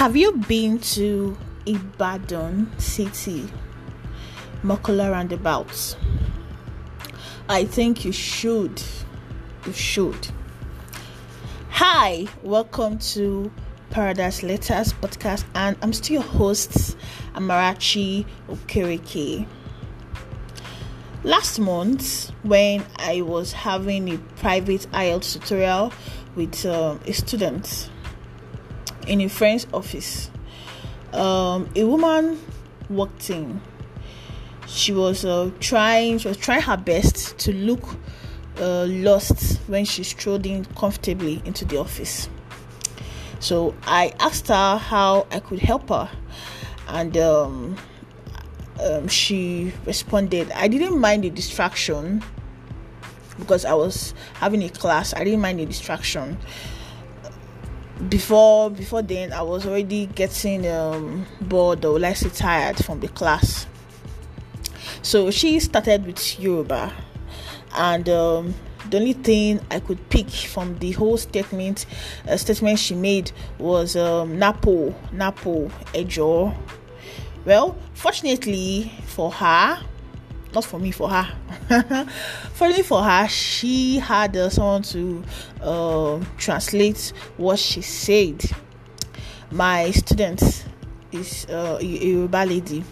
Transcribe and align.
Have 0.00 0.16
you 0.16 0.32
been 0.32 0.78
to 0.96 1.36
Ibadan 1.66 2.72
City, 2.78 3.46
Mokola 4.62 5.10
roundabouts? 5.10 5.94
I 7.50 7.66
think 7.66 8.06
you 8.06 8.10
should. 8.10 8.82
You 9.66 9.74
should. 9.74 10.28
Hi, 11.68 12.26
welcome 12.42 12.98
to 13.12 13.52
Paradise 13.90 14.42
Letters 14.42 14.94
podcast, 14.94 15.44
and 15.54 15.76
I'm 15.82 15.92
still 15.92 16.14
your 16.14 16.22
host, 16.22 16.96
Amarachi 17.34 18.24
Okereke. 18.48 19.46
Last 21.24 21.58
month, 21.58 22.30
when 22.42 22.86
I 22.96 23.20
was 23.20 23.52
having 23.52 24.08
a 24.08 24.16
private 24.40 24.86
IELTS 24.92 25.34
tutorial 25.34 25.92
with 26.36 26.64
um, 26.64 27.00
a 27.04 27.12
student, 27.12 27.90
in 29.10 29.20
a 29.20 29.28
friend's 29.28 29.66
office. 29.74 30.30
Um, 31.12 31.68
a 31.74 31.84
woman 31.84 32.40
walked 32.88 33.28
in. 33.28 33.60
She 34.66 34.92
was 34.92 35.24
uh, 35.24 35.50
trying. 35.58 36.18
She 36.18 36.28
was 36.28 36.36
trying 36.36 36.62
her 36.62 36.76
best 36.76 37.36
to 37.38 37.52
look 37.52 37.96
uh, 38.58 38.86
lost 38.86 39.58
when 39.66 39.84
she 39.84 40.04
strolled 40.04 40.46
in 40.46 40.64
comfortably 40.76 41.42
into 41.44 41.64
the 41.64 41.78
office. 41.78 42.28
So 43.40 43.74
I 43.84 44.14
asked 44.20 44.46
her 44.48 44.76
how 44.76 45.26
I 45.32 45.40
could 45.40 45.58
help 45.58 45.88
her, 45.88 46.08
and 46.86 47.16
um, 47.16 47.76
um, 48.80 49.08
she 49.08 49.72
responded, 49.86 50.52
"I 50.52 50.68
didn't 50.68 51.00
mind 51.00 51.24
the 51.24 51.30
distraction 51.30 52.22
because 53.40 53.64
I 53.64 53.74
was 53.74 54.14
having 54.34 54.62
a 54.62 54.68
class. 54.68 55.12
I 55.14 55.24
didn't 55.24 55.40
mind 55.40 55.58
the 55.58 55.66
distraction." 55.66 56.38
Before 58.08 58.70
before 58.70 59.02
then 59.02 59.32
I 59.32 59.42
was 59.42 59.66
already 59.66 60.06
getting 60.06 60.66
um, 60.66 61.26
bored 61.40 61.84
or 61.84 61.98
let's 61.98 62.20
say 62.20 62.28
tired 62.30 62.82
from 62.84 63.00
the 63.00 63.08
class. 63.08 63.66
So 65.02 65.30
she 65.30 65.60
started 65.60 66.06
with 66.06 66.40
Yoruba, 66.40 66.92
and 67.74 68.08
um, 68.08 68.54
the 68.88 68.98
only 68.98 69.12
thing 69.12 69.60
I 69.70 69.80
could 69.80 70.08
pick 70.08 70.28
from 70.30 70.78
the 70.78 70.92
whole 70.92 71.16
statement 71.16 71.86
uh, 72.28 72.36
statement 72.36 72.78
she 72.78 72.94
made 72.94 73.32
was 73.58 73.96
um, 73.96 74.38
Napo 74.38 74.94
Napo 75.12 75.68
Ejo. 75.94 76.54
Well, 77.44 77.76
fortunately 77.94 78.92
for 79.06 79.30
her, 79.32 79.78
not 80.54 80.64
for 80.64 80.78
me, 80.78 80.90
for 80.90 81.08
her. 81.08 81.26
Fortunately 82.54 82.82
for 82.82 83.02
her, 83.02 83.28
she 83.28 83.98
had 83.98 84.36
uh, 84.36 84.48
someone 84.50 84.82
to 84.82 85.22
uh, 85.60 86.20
translate 86.38 87.12
what 87.36 87.58
she 87.58 87.82
said. 87.82 88.42
My 89.50 89.90
student 89.90 90.66
is 91.12 91.46
uh, 91.50 91.78
a 91.80 91.84
Yoruba 91.84 92.44
lady, 92.46 92.84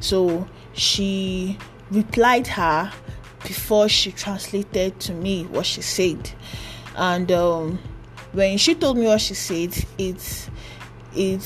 so 0.00 0.46
she 0.72 1.58
replied 1.90 2.46
her 2.46 2.90
before 3.44 3.88
she 3.88 4.12
translated 4.12 4.98
to 5.00 5.12
me 5.12 5.44
what 5.44 5.66
she 5.66 5.82
said, 5.82 6.30
and 6.96 7.30
um, 7.32 7.78
when 8.32 8.56
she 8.58 8.74
told 8.74 8.96
me 8.96 9.06
what 9.06 9.20
she 9.20 9.34
said, 9.34 9.74
it's 9.98 10.48
it 11.14 11.42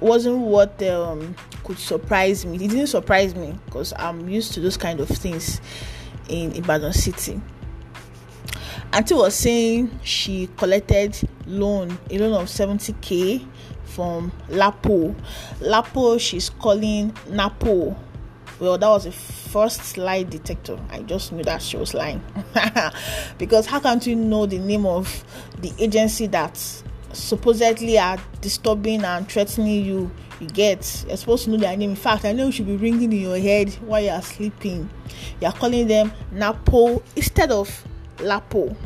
wasn't 0.00 0.38
what 0.38 0.82
um, 0.82 1.34
could 1.64 1.78
surprise 1.78 2.44
me. 2.44 2.56
It 2.56 2.68
didn't 2.70 2.88
surprise 2.88 3.34
me 3.34 3.58
because 3.66 3.92
I'm 3.96 4.28
used 4.28 4.54
to 4.54 4.60
those 4.60 4.76
kind 4.76 5.00
of 5.00 5.08
things 5.08 5.60
in 6.28 6.52
Ibadan 6.54 6.92
City. 6.92 7.40
Auntie 8.92 9.14
was 9.14 9.34
saying 9.34 9.98
she 10.04 10.48
collected 10.56 11.18
loan, 11.46 11.98
a 12.10 12.18
loan 12.18 12.32
of 12.34 12.48
70k 12.48 13.46
from 13.84 14.32
Lapo. 14.48 15.14
Lapo, 15.60 16.18
she's 16.18 16.50
calling 16.50 17.16
Napo. 17.28 17.96
Well, 18.60 18.78
that 18.78 18.88
was 18.88 19.04
the 19.04 19.12
first 19.12 19.98
lie 19.98 20.22
detector. 20.22 20.78
I 20.90 21.02
just 21.02 21.32
knew 21.32 21.42
that 21.42 21.60
she 21.60 21.76
was 21.76 21.92
lying. 21.92 22.22
because 23.38 23.66
how 23.66 23.80
can't 23.80 24.06
you 24.06 24.14
know 24.14 24.46
the 24.46 24.58
name 24.58 24.86
of 24.86 25.24
the 25.60 25.72
agency 25.78 26.28
that 26.28 26.83
supposedly 27.14 27.98
are 27.98 28.18
disturbing 28.40 29.04
and 29.04 29.28
threatening 29.28 29.84
you 29.84 30.10
you 30.40 30.48
get 30.48 31.04
you're 31.06 31.16
supposed 31.16 31.44
to 31.44 31.50
know 31.50 31.56
their 31.56 31.76
name. 31.76 31.90
In 31.90 31.96
fact 31.96 32.24
i 32.24 32.32
know 32.32 32.46
you 32.46 32.52
should 32.52 32.66
be 32.66 32.76
ringing 32.76 33.12
in 33.12 33.20
your 33.20 33.38
head 33.38 33.72
while 33.86 34.02
you 34.02 34.10
are 34.10 34.22
sleeping. 34.22 34.88
You 35.40 35.48
are 35.48 35.52
calling 35.52 35.86
them 35.88 36.12
napo 36.32 37.02
instead 37.16 37.50
of 37.50 37.84
lapo. 38.18 38.76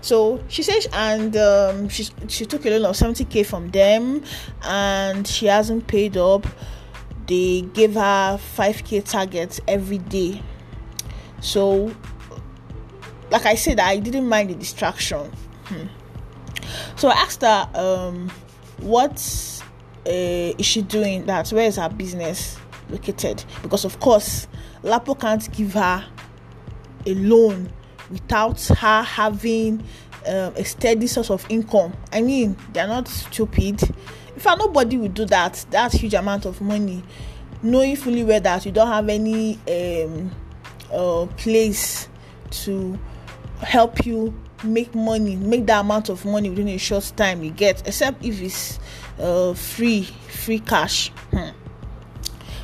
So 0.00 0.42
she 0.48 0.62
says 0.62 0.88
and 0.92 1.36
um, 1.36 1.88
she, 1.88 2.08
she 2.28 2.44
took 2.44 2.66
a 2.66 2.70
loan 2.70 2.90
of 2.90 2.96
70k 2.96 3.46
from 3.46 3.70
them 3.70 4.24
and 4.64 5.26
she 5.26 5.46
hasn't 5.46 5.86
paid 5.86 6.16
up. 6.16 6.46
They 7.28 7.62
gave 7.72 7.94
her 7.94 8.40
5k 8.56 9.04
targets 9.08 9.60
every 9.68 9.98
day. 9.98 10.42
So 11.40 11.94
like 13.30 13.46
i 13.46 13.54
said 13.54 13.80
i 13.80 13.98
didn't 13.98 14.28
mind 14.28 14.50
the 14.50 14.54
distraction. 14.54 15.30
Hmm. 15.64 15.86
So 16.96 17.08
I 17.08 17.14
asked 17.14 17.42
her, 17.42 17.68
um, 17.74 18.30
what 18.78 19.62
uh, 20.06 20.10
is 20.10 20.66
she 20.66 20.82
doing 20.82 21.26
that? 21.26 21.48
Where 21.50 21.66
is 21.66 21.76
her 21.76 21.88
business 21.88 22.58
located? 22.90 23.44
Because, 23.62 23.84
of 23.84 24.00
course, 24.00 24.48
Lapo 24.82 25.14
can't 25.14 25.50
give 25.52 25.74
her 25.74 26.04
a 27.06 27.14
loan 27.14 27.72
without 28.10 28.60
her 28.62 29.02
having 29.02 29.82
um, 30.26 30.54
a 30.56 30.64
steady 30.64 31.06
source 31.06 31.30
of 31.30 31.44
income. 31.48 31.92
I 32.12 32.20
mean, 32.20 32.56
they're 32.72 32.86
not 32.86 33.08
stupid. 33.08 33.80
If 34.36 34.44
nobody 34.44 34.96
will 34.96 35.08
do 35.08 35.24
that, 35.26 35.64
that 35.70 35.92
huge 35.92 36.14
amount 36.14 36.46
of 36.46 36.60
money, 36.60 37.02
knowing 37.62 37.96
fully 37.96 38.24
well 38.24 38.40
that 38.40 38.66
you 38.66 38.72
don't 38.72 38.88
have 38.88 39.08
any 39.08 39.58
um, 39.68 40.30
uh, 40.92 41.26
place 41.36 42.08
to 42.50 42.98
help 43.60 44.04
you 44.04 44.34
make 44.64 44.94
money 44.94 45.36
make 45.36 45.66
that 45.66 45.80
amount 45.80 46.08
of 46.08 46.24
money 46.24 46.50
within 46.50 46.68
a 46.68 46.78
short 46.78 47.10
time 47.16 47.42
you 47.42 47.50
get 47.50 47.86
except 47.86 48.24
if 48.24 48.40
it's 48.40 48.78
uh, 49.18 49.54
free 49.54 50.02
free 50.02 50.58
cash. 50.58 51.10
Hmm. 51.30 51.50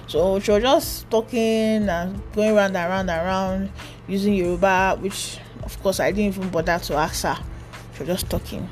so 0.06 0.40
she 0.40 0.50
was 0.50 0.62
just 0.62 1.10
talking 1.10 1.88
and 1.88 2.20
going 2.32 2.54
round 2.54 2.76
and 2.76 2.90
round 2.90 3.10
and 3.10 3.26
round 3.26 3.70
using 4.06 4.34
yoruba 4.34 4.96
which 5.00 5.38
of 5.62 5.80
course 5.82 6.00
i 6.00 6.10
didn't 6.10 6.36
even 6.36 6.48
bother 6.50 6.78
to 6.78 6.94
ask 6.94 7.24
her. 7.24 7.38
She 7.94 8.04
was 8.04 8.08
just 8.08 8.30
talking. 8.30 8.68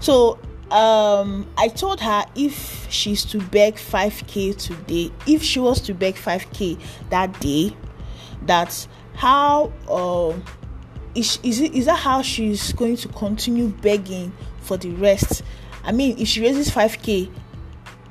So 0.00 0.38
um 0.70 1.48
i 1.58 1.66
told 1.66 2.00
her 2.00 2.24
if 2.36 2.86
she's 2.90 3.24
to 3.24 3.38
beg 3.38 3.74
5k 3.74 4.56
today 4.56 5.10
if 5.26 5.42
she 5.42 5.58
was 5.58 5.80
to 5.80 5.94
beg 5.94 6.14
5k 6.14 6.78
that 7.10 7.38
day 7.40 7.76
that 8.42 8.86
how 9.14 9.72
uh, 9.88 10.32
is 11.14 11.38
is 11.42 11.60
it 11.60 11.74
is 11.74 11.86
that 11.86 11.98
how 11.98 12.22
she's 12.22 12.72
going 12.72 12.96
to 12.96 13.08
continue 13.08 13.68
begging 13.68 14.32
for 14.60 14.76
the 14.76 14.90
rest? 14.90 15.42
I 15.84 15.92
mean 15.92 16.18
if 16.18 16.28
she 16.28 16.40
raises 16.40 16.70
5k 16.70 17.30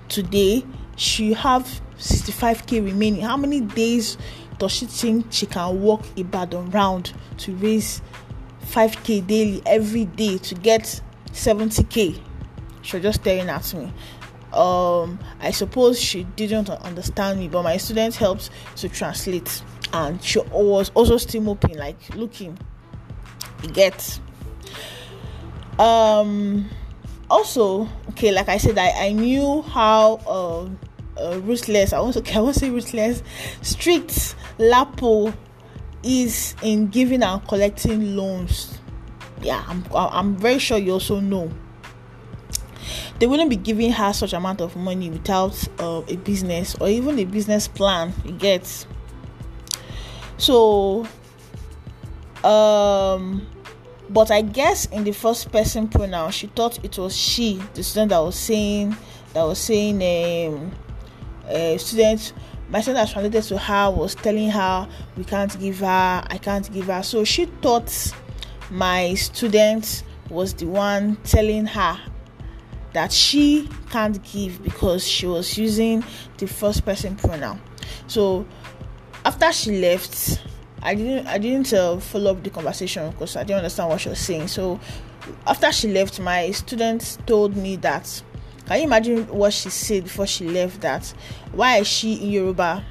today 0.08 0.66
she 0.96 1.34
have 1.34 1.82
65k 1.98 2.84
remaining. 2.84 3.22
How 3.22 3.38
many 3.38 3.62
days 3.62 4.18
does 4.58 4.72
she 4.72 4.86
think 4.86 5.28
she 5.30 5.46
can 5.46 5.82
walk 5.82 6.04
a 6.18 6.22
ibadan 6.22 6.70
round 6.72 7.14
to 7.38 7.56
raise 7.56 8.02
5k 8.66 9.26
daily 9.26 9.62
every 9.66 10.06
day 10.06 10.38
to 10.38 10.56
get 10.56 11.02
70k 11.32 12.22
she 12.82 12.96
was 12.98 13.04
just 13.04 13.22
staring 13.22 13.50
at 13.50 13.74
me. 13.74 13.94
Um 14.52 15.20
i 15.40 15.52
suppose 15.52 16.00
she 16.00 16.24
didn't 16.36 16.70
understand 16.70 17.40
me 17.40 17.48
but 17.48 17.64
my 17.64 17.78
student 17.78 18.16
helped 18.16 18.50
to 18.78 18.90
translate 18.90 19.62
and 19.94 20.22
she 20.24 20.40
was 20.40 20.92
also 20.96 21.18
still 21.18 21.42
moping 21.42 21.78
like 21.78 21.98
looking 22.16 22.58
get 23.68 24.20
um 25.78 26.70
also 27.30 27.88
okay 28.10 28.32
like 28.32 28.50
i 28.50 28.58
said 28.58 28.78
i, 28.78 28.90
I 29.08 29.12
knew 29.12 29.62
how 29.62 30.16
uh, 31.18 31.40
ruthless 31.42 31.94
i 31.94 32.00
want 32.00 32.14
to 32.26 32.54
say 32.54 32.70
ruthless 32.70 33.24
strict 33.62 34.36
lapo 34.58 35.34
is 36.04 36.56
in 36.62 36.88
giving 36.88 37.24
and 37.24 37.46
collecting 37.48 38.16
loans. 38.16 38.78
Yeah 39.42 39.64
i'm 39.68 39.84
i'm 39.94 40.36
very 40.36 40.60
sure 40.60 40.78
you 40.78 40.94
also 40.94 41.20
know. 41.20 41.52
They 43.20 43.28
wouldn't 43.28 43.50
be 43.50 43.58
giving 43.58 43.92
her 43.92 44.14
such 44.14 44.32
amount 44.32 44.62
of 44.62 44.78
money 44.78 45.10
without 45.10 45.68
uh, 45.80 46.02
a 46.08 46.16
business 46.16 46.76
or 46.80 46.88
even 46.88 47.20
a 47.20 47.26
business 47.26 47.68
plan 47.68 48.14
you 48.24 48.32
get 48.32 48.86
so 50.38 51.06
um 52.44 53.46
but 54.10 54.32
i 54.32 54.42
guess 54.42 54.86
in 54.88 55.04
the 55.04 55.12
first 55.12 55.52
person 55.52 55.88
pronoun 55.88 56.32
she 56.32 56.48
thought 56.48 56.84
it 56.84 56.98
was 56.98 57.16
she 57.16 57.62
the 57.74 57.84
student 57.84 58.10
that 58.10 58.20
was 58.20 58.38
saying 58.38 58.96
that 59.34 59.44
was 59.44 59.60
saying 59.60 59.96
um 59.96 60.72
a 61.48 61.78
student 61.78 62.34
my 62.70 62.82
student 62.82 63.06
that 63.06 63.12
translated 63.12 63.44
to 63.44 63.58
her 63.58 63.90
was 63.90 64.16
telling 64.16 64.50
her 64.50 64.88
we 65.18 65.24
can't 65.24 65.60
give 65.60 65.80
her 65.80 66.24
i 66.28 66.40
can't 66.42 66.72
give 66.74 66.86
her 66.86 67.04
so 67.04 67.24
she 67.24 67.46
thought 67.46 68.14
my 68.70 69.14
student 69.16 70.04
was 70.30 70.54
the 70.54 70.66
one 70.66 71.16
telling 71.24 71.66
her 71.66 72.00
that 72.94 73.12
she 73.12 73.70
can't 73.90 74.22
give 74.24 74.62
because 74.64 75.08
she 75.08 75.26
was 75.28 75.58
using 75.58 76.04
the 76.38 76.48
first 76.48 76.86
person 76.86 77.16
pronoun. 77.16 77.62
So 78.08 78.46
after 79.26 79.52
she 79.52 79.80
left, 79.80 80.42
I 80.82 80.96
didn't 80.96 81.28
I 81.28 81.38
didn't 81.38 81.74
uh, 81.74 81.98
follow 82.00 82.32
up 82.32 82.44
the 82.44 82.50
conversation 82.50 83.10
because 83.12 83.36
I 83.36 83.44
didn't 83.44 83.58
understand 83.58 83.90
what 83.90 84.02
she 84.02 84.10
was 84.10 84.20
saying. 84.20 84.48
So 84.48 84.80
after 85.46 85.72
she 85.72 85.90
left, 85.92 86.20
my 86.20 86.52
students 86.52 87.18
told 87.26 87.56
me 87.56 87.76
that 87.78 88.22
can 88.66 88.78
you 88.78 88.84
imagine 88.84 89.28
what 89.28 89.52
she 89.54 89.70
said 89.70 90.04
before 90.04 90.28
she 90.28 90.48
left? 90.48 90.82
That 90.82 91.12
why 91.52 91.78
is 91.78 91.88
she 91.88 92.14
in 92.16 92.30
Yoruba? 92.32 92.86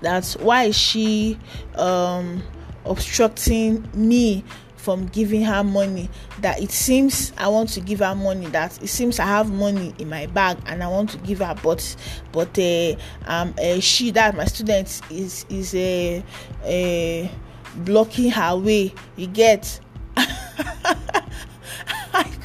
That 0.00 0.24
why 0.40 0.64
is 0.64 0.76
she 0.76 1.38
um, 1.76 2.42
obstructing 2.84 3.88
me 3.94 4.44
from 4.82 5.06
giving 5.06 5.42
her 5.42 5.62
money 5.62 6.08
that 6.40 6.60
it 6.60 6.70
seems 6.70 7.32
i 7.38 7.46
want 7.46 7.68
to 7.68 7.80
give 7.80 8.00
her 8.00 8.14
money 8.14 8.46
that 8.46 8.82
it 8.82 8.88
seems 8.88 9.18
i 9.18 9.24
have 9.24 9.52
money 9.52 9.94
in 9.98 10.08
my 10.08 10.26
bag 10.26 10.56
and 10.66 10.82
i 10.82 10.88
want 10.88 11.10
to 11.10 11.18
give 11.18 11.38
her 11.38 11.54
but 11.62 11.96
but 12.32 12.58
uh, 12.58 12.94
um 13.26 13.54
uh, 13.62 13.78
she 13.80 14.10
that 14.10 14.36
my 14.36 14.44
student 14.44 15.00
is 15.10 15.46
is 15.48 15.74
a 15.74 16.22
uh, 16.64 16.66
uh, 16.66 17.28
blocking 17.76 18.30
her 18.30 18.56
way. 18.56 18.94
You 19.16 19.26
get? 19.26 19.80
I 20.16 20.24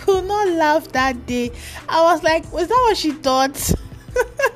could 0.02 0.26
not 0.26 0.48
laugh 0.50 0.92
that 0.94 1.26
day. 1.26 1.52
I 1.88 2.02
was 2.04 2.24
like 2.24 2.52
was 2.52 2.68
that 2.68 2.86
what 2.88 2.98
she 2.98 3.12
thought? 3.12 3.72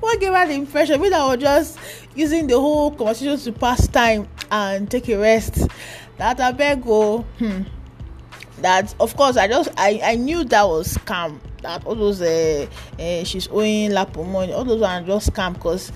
What 0.00 0.18
gave 0.18 0.32
her 0.32 0.46
the 0.46 0.54
impression? 0.54 1.00
That 1.00 1.12
I 1.12 1.34
was 1.34 1.38
just 1.38 1.78
using 2.14 2.46
the 2.46 2.58
whole 2.58 2.90
conversation 2.90 3.38
to 3.38 3.52
pass 3.52 3.86
time 3.86 4.28
and 4.50 4.90
take 4.90 5.08
a 5.08 5.16
rest 5.16 5.68
that 6.20 6.36
abeg 6.36 6.82
o. 6.86 7.22
Hmm, 7.38 7.62
that 8.58 8.94
of 9.00 9.16
course 9.16 9.38
i 9.38 9.48
just 9.48 9.70
i 9.78 10.00
i 10.04 10.14
knew 10.16 10.44
that 10.44 10.68
was 10.68 10.94
scam. 10.96 11.40
That 11.62 11.84
all 11.86 11.94
those 11.94 12.22
uh, 12.22 12.66
uh, 12.98 13.24
she's 13.24 13.46
owing 13.48 13.90
lapo 13.90 14.24
money 14.24 14.52
all 14.52 14.64
those 14.64 14.80
are 14.82 15.02
just 15.02 15.32
scam 15.32 15.54
because 15.54 15.92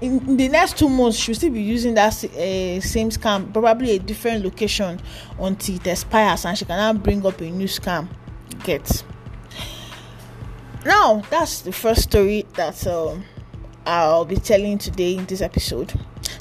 in, 0.00 0.18
in 0.28 0.36
the 0.36 0.48
next 0.48 0.78
two 0.78 0.88
months 0.88 1.18
she'll 1.18 1.34
still 1.34 1.50
be 1.50 1.62
using 1.62 1.94
that 1.94 2.12
uh, 2.12 2.80
same 2.80 3.10
scam 3.10 3.52
probably 3.52 3.96
a 3.96 3.98
different 3.98 4.44
location 4.44 5.00
until 5.40 5.74
it 5.76 5.86
expires 5.86 6.44
and 6.44 6.56
she 6.56 6.64
can 6.64 6.76
now 6.76 6.92
bring 6.92 7.24
up 7.26 7.40
a 7.40 7.50
new 7.50 7.66
scam. 7.66 8.08
Get? 8.62 9.02
Now 10.84 11.22
that's 11.30 11.62
the 11.62 11.72
first 11.72 12.02
story 12.02 12.46
that 12.54 12.86
um, 12.86 13.24
i'll 13.84 14.24
be 14.24 14.36
telling 14.36 14.78
today 14.78 15.16
in 15.16 15.26
this 15.26 15.40
episode. 15.40 15.92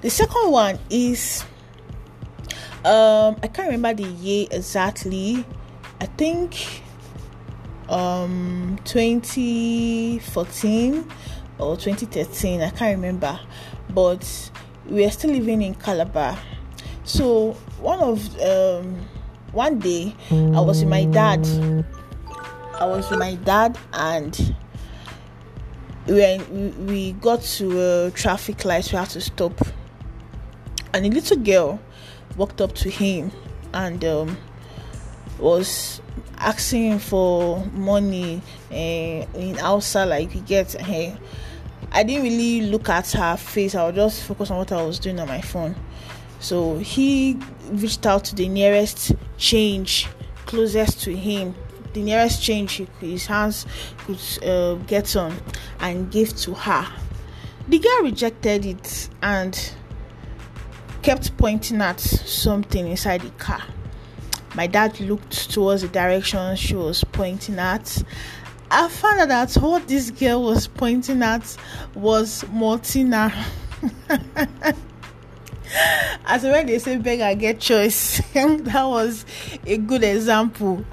The 0.02 0.12
second 0.12 0.52
one 0.52 0.78
is 0.92 1.44
um 2.86 3.36
i 3.44 3.48
can't 3.48 3.70
remember 3.72 4.04
the 4.04 4.10
year 4.10 4.48
exactly. 4.52 5.44
I 6.00 6.06
think 6.06 6.84
um 7.90 8.78
2014 8.84 11.10
or 11.58 11.76
2013 11.78 12.62
i 12.62 12.70
can't 12.70 12.96
remember. 12.96 13.40
But 13.90 14.52
we 14.86 15.04
are 15.06 15.12
still 15.12 15.32
living 15.32 15.62
in 15.62 15.76
calabar. 15.76 16.38
So 17.04 17.54
one 17.80 18.00
of 18.00 18.42
um 18.42 19.08
one 19.54 19.80
day 19.80 20.14
i 20.32 20.60
was 20.60 20.82
with 20.82 20.90
my 20.90 21.06
dad. 21.06 21.48
I 22.80 22.86
was 22.86 23.10
with 23.10 23.20
my 23.20 23.36
dad 23.36 23.78
and 23.94 24.56
when 26.06 26.86
we 26.86 27.14
got 27.14 27.42
to 27.42 28.06
a 28.08 28.12
traffic 28.12 28.66
light 28.66 28.92
we 28.92 28.98
had 28.98 29.10
to 29.10 29.22
stop. 29.22 29.60
And 30.94 31.06
a 31.06 31.10
little 31.10 31.38
girl 31.38 31.80
walked 32.38 32.62
up 32.62 32.74
to 32.76 32.90
him 32.90 33.32
and 33.74 34.04
um, 34.06 34.38
was 35.40 36.02
asking 36.38 37.00
for 37.00 37.66
money 37.74 38.42
uh, 38.72 38.76
in 38.76 39.56
Hausa 39.56 40.06
like 40.06 40.32
he 40.32 40.40
gets 40.42 40.74
hey 40.74 41.18
I 41.92 42.04
didn't 42.04 42.24
really 42.24 42.62
look 42.62 42.90
at 42.90 43.12
her 43.12 43.38
face. 43.38 43.74
I 43.74 43.86
was 43.86 43.96
just 43.96 44.24
focused 44.24 44.52
on 44.52 44.58
what 44.58 44.72
I 44.72 44.84
was 44.84 45.00
doing 45.00 45.20
on 45.20 45.28
my 45.28 45.42
phone. 45.42 45.76
So 46.40 46.78
he 46.78 47.40
reached 47.72 48.06
out 48.06 48.26
to 48.26 48.36
the 48.36 48.48
nearest 48.50 49.14
change 49.38 50.08
closest 50.46 51.02
to 51.04 51.16
him. 51.16 51.56
The 51.94 52.02
nearest 52.02 52.44
change 52.44 52.84
his 53.00 53.26
hands 53.26 53.66
could 54.00 54.20
uh, 54.44 54.76
get 54.86 55.16
on 55.16 55.36
and 55.80 56.12
gave 56.12 56.36
to 56.38 56.54
her. 56.54 56.88
The 57.68 57.80
girl 57.80 58.04
rejected 58.04 58.66
it 58.66 59.10
and 59.22 59.74
kept 61.08 61.38
pointing 61.38 61.80
at 61.80 62.02
something 62.02 62.86
inside 62.86 63.22
the 63.22 63.30
car. 63.38 63.64
My 64.56 64.68
dad 64.68 65.00
looked 65.00 65.50
towards 65.50 65.84
the 65.84 65.88
direction 65.88 66.54
she 66.58 66.76
was 66.76 67.02
pointing 67.06 67.58
at. 67.60 68.04
I 68.70 68.90
found 68.90 69.22
out 69.22 69.30
that 69.30 69.54
what 69.62 69.88
this 69.88 70.12
girl 70.12 70.44
was 70.44 70.68
pointing 70.68 71.24
at 71.24 71.56
was 71.96 72.44
Maltina. 72.52 73.34
As 76.26 76.44
when 76.44 76.66
they 76.66 76.78
say 76.78 76.98
beggar 76.98 77.34
get 77.40 77.62
choice, 77.62 78.22
that 78.34 78.84
was 78.84 79.26
a 79.66 79.78
good 79.78 80.04
example. 80.04 80.84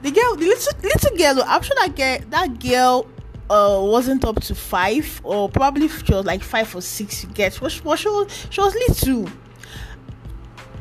The 0.00 0.12
girl, 0.12 0.34
the 0.36 0.46
little 0.46 0.78
little 0.82 1.16
girl, 1.18 1.44
I'm 1.46 1.60
sure 1.60 1.76
that 1.78 1.94
girl, 1.94 2.18
that 2.30 2.58
girl 2.58 3.06
uh, 3.52 3.80
wasn't 3.84 4.24
up 4.24 4.40
to 4.42 4.54
five, 4.54 5.20
or 5.24 5.48
probably 5.48 5.88
she 5.88 6.12
was 6.12 6.24
like 6.24 6.42
five 6.42 6.74
or 6.74 6.80
six. 6.80 7.22
You 7.22 7.30
get, 7.30 7.58
but 7.60 7.70
she, 7.70 7.80
was 7.82 7.98
she 8.50 8.60
was 8.60 8.74
little 8.74 9.28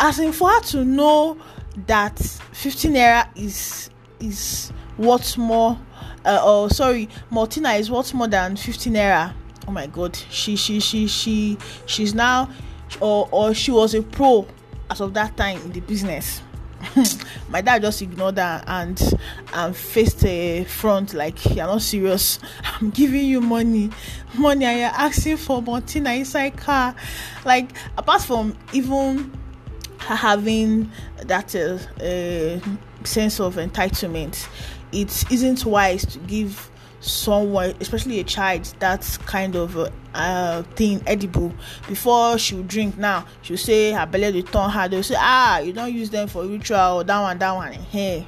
as 0.02 0.18
in 0.20 0.32
for 0.32 0.50
her 0.50 0.62
to 0.62 0.84
know 0.84 1.38
that 1.86 2.18
15 2.54 2.92
naira 2.92 3.28
is 3.36 3.90
is 4.20 4.72
worth 4.98 5.38
more 5.38 5.80
uh, 6.26 6.40
oh 6.42 6.68
sorry 6.68 7.08
Maltina 7.32 7.80
is 7.80 7.90
what's 7.90 8.14
more 8.14 8.28
than 8.28 8.56
15 8.56 8.94
naira. 8.94 9.34
Oh 9.68 9.72
my 9.72 9.88
god. 9.88 10.16
She 10.16 10.56
she 10.56 10.80
she 10.80 11.08
she 11.08 11.58
she's 11.86 12.14
now 12.14 12.50
or 13.00 13.30
or 13.32 13.54
she 13.54 13.72
was 13.72 13.94
a 13.94 14.02
pro 14.02 14.48
as 14.90 15.02
of 15.02 15.14
that 15.14 15.38
time 15.38 15.58
in 15.62 15.72
the 15.72 15.80
business 15.82 16.42
my 17.50 17.62
dad 17.62 17.82
just 17.82 18.02
ignored 18.02 18.38
her 18.38 18.64
and 18.68 19.02
and 19.54 19.76
faced 19.76 20.26
a 20.26 20.64
front 20.66 21.14
like 21.14 21.44
you're 21.46 21.68
not 21.68 21.82
serious. 21.82 22.40
I'm 22.64 22.90
giving 22.90 23.26
you 23.26 23.42
money. 23.42 23.92
Money 24.38 24.66
and 24.66 24.80
you're 24.80 24.90
asking 24.90 25.38
for 25.38 25.62
Maltina 25.62 26.18
inside 26.18 26.58
car 26.58 26.96
like 27.46 27.72
apart 27.98 28.22
from 28.22 28.58
even 28.74 29.32
having 30.00 30.90
that 31.26 31.56
uh, 31.56 31.78
uh, 32.04 32.60
sense 33.04 33.40
of 33.40 33.56
entitlement 33.56 34.48
it 34.92 35.32
isn't 35.32 35.66
wise 35.66 36.06
to 36.06 36.20
give 36.20 36.71
someone 37.02 37.74
especially 37.82 38.20
a 38.20 38.24
child 38.24 38.64
that 38.80 39.18
kind 39.26 39.56
of 39.56 39.76
uh, 39.76 39.90
uh, 40.14 40.62
thing 40.76 41.02
edible 41.08 41.52
before 41.88 42.38
she 42.38 42.56
will 42.56 42.64
drink. 42.64 42.98
Now 42.98 43.26
she'll 43.42 43.58
say 43.58 43.92
her 43.92 44.06
belly 44.06 44.32
dey 44.32 44.42
turn 44.44 44.70
her 44.70 44.88
they'll 44.88 45.04
say 45.04 45.16
ah 45.18 45.60
you 45.60 45.74
don't 45.74 45.94
use 45.94 46.10
them 46.12 46.28
for 46.28 46.46
ritual 46.46 46.98
or 47.00 47.04
that 47.04 47.20
one 47.22 47.38
that 47.40 47.52
one 47.52 47.74
hey 47.74 48.26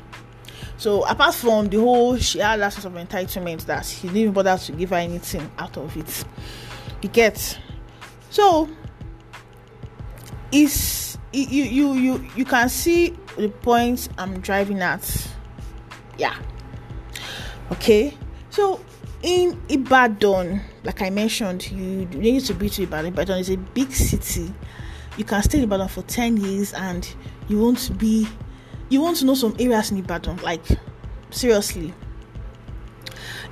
so 0.78 1.04
apart 1.06 1.36
from 1.36 1.70
the 1.70 1.78
whole 1.80 2.18
she 2.18 2.40
had 2.40 2.60
that 2.60 2.74
sense 2.74 2.86
of 2.86 2.94
entitlement 2.94 3.64
that 3.66 3.86
he 3.86 4.10
didn't 4.10 4.34
bother 4.34 4.58
to 4.58 4.72
give 4.72 4.90
her 4.90 4.96
anything 4.96 5.50
out 5.60 5.78
of 5.78 5.96
it. 5.96 6.26
You 7.02 7.10
get? 7.10 7.60
So 8.32 8.68
it's 10.52 11.18
you 11.32 11.64
you 11.64 11.94
you 11.94 12.26
you 12.36 12.46
can 12.46 12.70
see 12.70 13.16
the 13.38 13.50
point 13.50 14.10
i'm 14.18 14.40
driving 14.40 14.82
at. 14.82 15.28
Yeah. 16.18 16.36
Okay 17.72 18.18
so 18.54 18.80
in 19.24 19.60
ibadan 19.68 20.62
like 20.84 21.02
i 21.02 21.10
mentioned 21.10 21.72
you 21.72 22.06
need 22.06 22.46
to 22.46 22.54
be 22.54 22.70
to 22.70 22.84
ibadan. 22.84 23.08
Ibadan 23.08 23.40
is 23.40 23.50
a 23.50 23.58
big 23.58 23.92
city. 23.92 24.54
You 25.18 25.24
can 25.24 25.42
stay 25.42 25.58
in 25.58 25.64
ibadan 25.64 25.88
for 25.88 26.04
10 26.04 26.38
years 26.38 26.72
and 26.74 27.02
you 27.48 27.60
won't 27.60 27.98
be 27.98 28.28
you 28.90 29.02
want 29.02 29.18
to 29.18 29.26
know 29.26 29.34
some 29.34 29.56
areas 29.58 29.90
in 29.90 29.98
ibadan 29.98 30.38
like 30.44 30.64
seriously. 31.32 31.96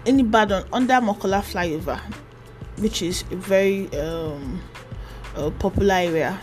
In 0.05 0.19
ibadan 0.19 0.65
under 0.71 1.01
mokola 1.01 1.41
flyover 1.41 1.99
which 2.77 3.01
is 3.01 3.23
a 3.31 3.35
very 3.35 3.89
um, 3.97 4.61
uh, 5.35 5.49
popular 5.57 5.95
area 5.95 6.39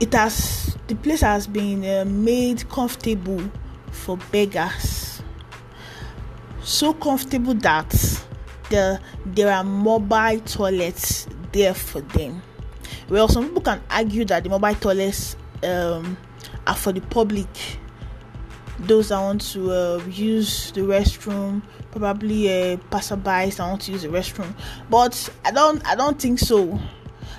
it 0.00 0.14
has 0.14 0.74
the 0.86 0.94
place 0.94 1.20
has 1.20 1.46
been 1.46 1.84
uh, 1.84 2.06
made 2.06 2.66
comfortable 2.70 3.42
for 3.90 4.16
beggars 4.32 5.07
so 6.68 6.92
comfortable 6.92 7.54
that 7.54 7.90
the, 8.70 9.00
there 9.24 9.52
are 9.52 9.64
mobile 9.64 10.38
toilets 10.40 11.26
there 11.52 11.72
for 11.72 12.00
them. 12.00 12.42
Well 13.08 13.26
some 13.28 13.48
people 13.48 13.62
can 13.62 13.82
argue 13.90 14.24
that 14.26 14.44
the 14.44 14.50
mobile 14.50 14.74
toilets 14.74 15.36
um, 15.62 16.18
are 16.66 16.76
for 16.76 16.92
the 16.92 17.00
public. 17.00 17.48
Those 18.80 19.08
that 19.08 19.20
want 19.20 19.40
to 19.52 19.72
uh, 19.72 20.04
use 20.06 20.70
the 20.72 20.82
restroom 20.82 21.62
probably 21.90 22.48
uh, 22.48 22.76
passerbys 22.90 23.56
that 23.56 23.66
want 23.66 23.80
to 23.82 23.92
use 23.92 24.02
the 24.02 24.08
restroom. 24.08 24.54
But 24.90 25.28
i 25.44 25.50
don't 25.50 25.84
i 25.86 25.94
don't 25.94 26.20
think 26.20 26.38
so. 26.38 26.78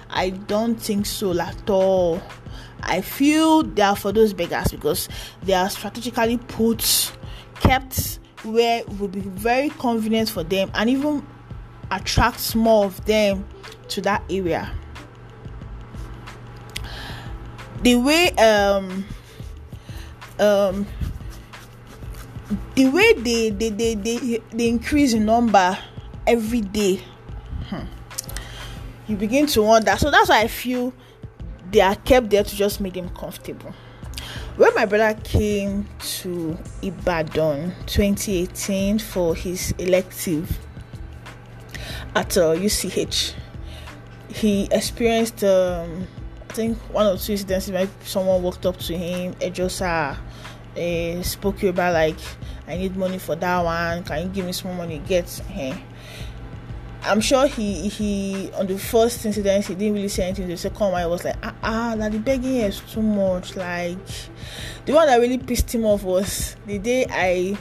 I 0.09 0.31
don't 0.31 0.75
think 0.75 1.05
so 1.05 1.39
at 1.39 1.69
all. 1.69 2.19
I 2.81 3.01
feel 3.01 3.61
they 3.61 3.83
are 3.83 3.95
for 3.95 4.11
those 4.11 4.33
beggars 4.33 4.71
because 4.71 5.07
they 5.43 5.53
are 5.53 5.69
strategically 5.69 6.37
put 6.37 7.11
kept 7.59 8.18
where 8.43 8.83
would 8.99 9.11
be 9.11 9.21
very 9.21 9.69
convenient 9.69 10.29
for 10.29 10.43
them 10.43 10.71
and 10.73 10.89
even 10.89 11.25
attract 11.91 12.55
more 12.55 12.85
of 12.85 13.03
them 13.05 13.45
to 13.89 14.01
that 14.01 14.23
area. 14.29 14.71
The 17.83 17.95
way 17.95 18.31
um 18.31 19.05
um 20.39 20.85
the 22.75 22.89
way 22.89 23.13
they 23.13 23.49
they 23.49 23.69
they 23.69 23.95
they, 23.95 24.41
they 24.51 24.67
increase 24.67 25.13
in 25.13 25.25
number 25.25 25.77
every 26.25 26.61
day 26.61 27.01
hmm, 27.69 27.83
you 29.07 29.15
begin 29.15 29.45
to 29.47 29.61
wonder 29.61 29.95
so 29.97 30.09
that's 30.09 30.29
why 30.29 30.41
i 30.41 30.47
feel 30.47 30.93
they 31.71 31.81
are 31.81 31.95
kept 31.95 32.29
there 32.29 32.43
to 32.43 32.55
just 32.55 32.81
make 32.81 32.93
them 32.93 33.09
comfortable 33.09 33.73
when 34.59 34.75
my 34.75 34.85
brother 34.85 35.17
came 35.23 35.87
to 35.99 36.57
ibadan 36.83 37.73
2018 37.85 38.99
for 38.99 39.33
his 39.33 39.73
elective 39.77 40.59
at 42.13 42.37
uh, 42.37 42.51
uch 42.51 43.33
he 44.27 44.67
experienced 44.71 45.45
um, 45.45 46.05
i 46.49 46.53
think 46.53 46.77
one 46.91 47.07
or 47.07 47.15
two 47.15 47.31
incidents 47.31 47.69
where 47.69 47.87
someone 48.03 48.43
walked 48.43 48.65
up 48.65 48.75
to 48.75 48.97
him 48.97 49.33
ejosa 49.35 50.17
uh, 50.77 51.23
spoke 51.23 51.63
you 51.63 51.69
about 51.69 51.93
like 51.93 52.19
I 52.69 52.77
need 52.77 52.95
money 52.95 53.17
for 53.17 53.35
that 53.35 53.65
one. 53.65 54.03
Can 54.03 54.27
you 54.27 54.29
give 54.29 54.45
me 54.45 54.51
some 54.51 54.77
money? 54.77 55.01
Get 55.07 55.27
hey. 55.49 55.73
I'm 57.03 57.21
sure 57.21 57.47
he 57.47 57.87
he 57.87 58.51
on 58.57 58.67
the 58.67 58.77
first 58.77 59.25
incident 59.25 59.65
he 59.65 59.75
didn't 59.75 59.93
really 59.93 60.09
say 60.09 60.25
anything. 60.25 60.47
The 60.47 60.57
second 60.57 60.91
one 60.91 61.01
I 61.01 61.07
was 61.07 61.23
like 61.23 61.37
ah 61.43 61.55
ah 61.63 61.95
that 61.97 62.11
the 62.11 62.19
begging 62.19 62.57
is 62.57 62.81
too 62.81 63.01
much. 63.01 63.55
Like 63.55 63.97
the 64.85 64.93
one 64.93 65.07
that 65.07 65.17
really 65.19 65.37
pissed 65.37 65.73
him 65.73 65.85
off 65.85 66.03
was 66.03 66.55
the 66.65 66.77
day 66.77 67.05
I 67.09 67.57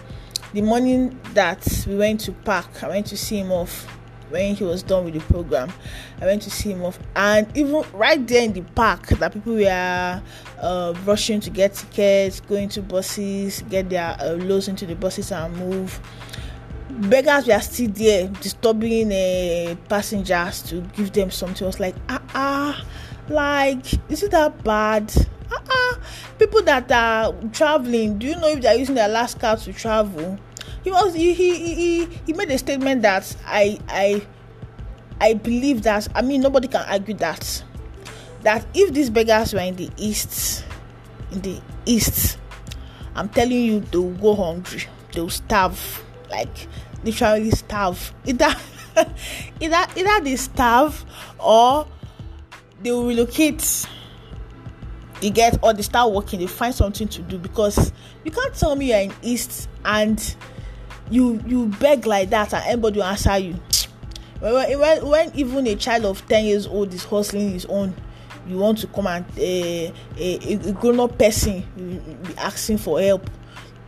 the 0.53 0.63
morning 0.63 1.19
that 1.35 1.85
we 1.87 1.95
went 1.95 2.21
to 2.21 2.33
park. 2.33 2.83
I 2.83 2.89
went 2.89 3.07
to 3.07 3.17
see 3.17 3.39
him 3.39 3.53
off 3.53 3.87
when 4.31 4.55
he 4.55 4.65
was 4.65 4.83
done 4.83 5.05
with 5.05 5.15
the 5.15 5.21
program. 5.21 5.73
I 6.21 6.27
went 6.27 6.43
to 6.43 6.51
see 6.51 6.73
him 6.73 6.85
off, 6.85 6.99
and 7.15 7.47
even 7.57 7.85
right 7.93 8.25
there 8.27 8.45
in 8.45 8.53
the 8.53 8.63
park, 8.63 9.09
that 9.09 9.33
people 9.33 9.55
were 9.55 10.23
uh, 10.61 10.95
rushing 11.05 11.41
to 11.41 11.51
get 11.51 11.75
tickets, 11.75 12.41
going 12.41 12.69
to 12.71 12.83
buses, 12.83 13.63
get 13.69 13.89
their 13.89 14.17
uh, 14.21 14.33
loads 14.33 14.69
into 14.69 14.87
the 14.87 14.95
buses 14.95 15.33
and 15.33 15.57
move. 15.57 16.01
Beggars 16.99 17.47
were 17.47 17.61
still 17.61 17.91
there, 17.91 18.29
disturbing 18.29 19.13
uh, 19.13 19.77
passengers 19.89 20.63
to 20.63 20.81
give 20.97 21.13
them 21.13 21.31
something. 21.31 21.65
I 21.65 21.69
was 21.69 21.81
like, 21.81 21.95
ah 22.09 22.23
ah, 22.35 22.85
like 23.29 23.87
is 24.11 24.23
it 24.23 24.33
that 24.33 24.65
bad? 24.65 25.13
Ah 25.53 25.63
ah, 25.71 25.99
people 26.39 26.63
that 26.63 26.91
are 26.91 27.33
traveling, 27.53 28.19
do 28.19 28.27
you 28.27 28.37
know 28.37 28.49
if 28.49 28.61
they 28.61 28.69
are 28.69 28.75
using 28.75 28.97
their 28.97 29.09
last 29.09 29.39
card 29.39 29.61
to 29.61 29.73
travel? 29.73 30.39
he 30.89 30.91
was 30.91 31.15
he 31.15 31.35
he 31.35 31.75
he, 31.75 32.05
he 32.27 32.33
made 32.33 32.51
a 32.51 32.59
statement 32.59 33.03
that 33.03 33.37
I 33.47 33.79
I 33.89 34.27
I 35.21 35.35
believe 35.35 35.83
that 35.83 36.09
I 36.15 36.23
mean 36.23 36.41
nobody 36.41 36.69
can 36.69 36.85
argue 36.89 37.15
that 37.15 37.65
that 38.43 38.67
if 38.75 38.93
these 38.95 39.11
beggars 39.11 39.53
were 39.53 39.61
in 39.61 39.77
the 39.77 39.91
east 39.97 40.65
in 41.33 41.41
the 41.43 41.61
east 41.85 42.39
I'm 43.15 43.29
telling 43.29 43.61
you 43.61 43.81
they 43.81 43.99
will 43.99 44.13
go 44.13 44.35
hungry 44.35 44.85
they 45.13 45.21
will 45.21 45.31
starve 45.31 46.05
like 46.31 46.69
literally 47.05 47.51
starve. 47.51 48.15
Either 48.25 48.55
either 49.61 49.87
either 49.97 50.25
they 50.25 50.37
starve 50.37 51.05
or 51.39 51.87
they 52.83 52.91
will 52.91 53.07
relocate. 53.07 53.87
They 55.21 55.31
get 55.31 55.59
or 55.65 55.75
they 55.75 55.83
start 55.83 56.13
working 56.13 56.39
they 56.41 56.47
find 56.47 56.75
something 56.75 57.09
to 57.09 57.23
do. 57.23 57.39
Because 57.39 57.93
you 58.25 58.31
can't 58.31 58.55
tell 58.55 58.77
me 58.77 58.91
you're 58.91 59.01
in 59.01 59.13
east 59.23 59.69
and 59.85 60.37
you 61.11 61.43
you 61.47 61.67
beg 61.81 62.07
like 62.07 62.31
that 62.31 62.55
and 62.55 62.65
anybody 62.65 62.99
will 62.99 63.07
answer 63.07 63.39
you. 63.39 63.59
When, 64.41 64.79
when, 64.79 65.09
when 65.09 65.33
even 65.35 65.67
a 65.67 65.75
child 65.75 66.05
of 66.05 66.25
ten 66.29 66.45
years 66.45 66.69
old 66.69 66.95
is 66.95 67.03
hustling 67.03 67.51
his 67.51 67.67
own 67.67 67.93
you 68.49 68.57
want 68.57 68.79
to 68.79 68.87
come 68.87 69.07
and 69.07 69.25
uh, 69.33 69.93
a, 70.17 70.59
a 70.69 70.73
grown-up 70.73 71.19
person 71.19 71.65
be 72.23 72.35
asking 72.39 72.79
for 72.79 73.01
help. 73.01 73.29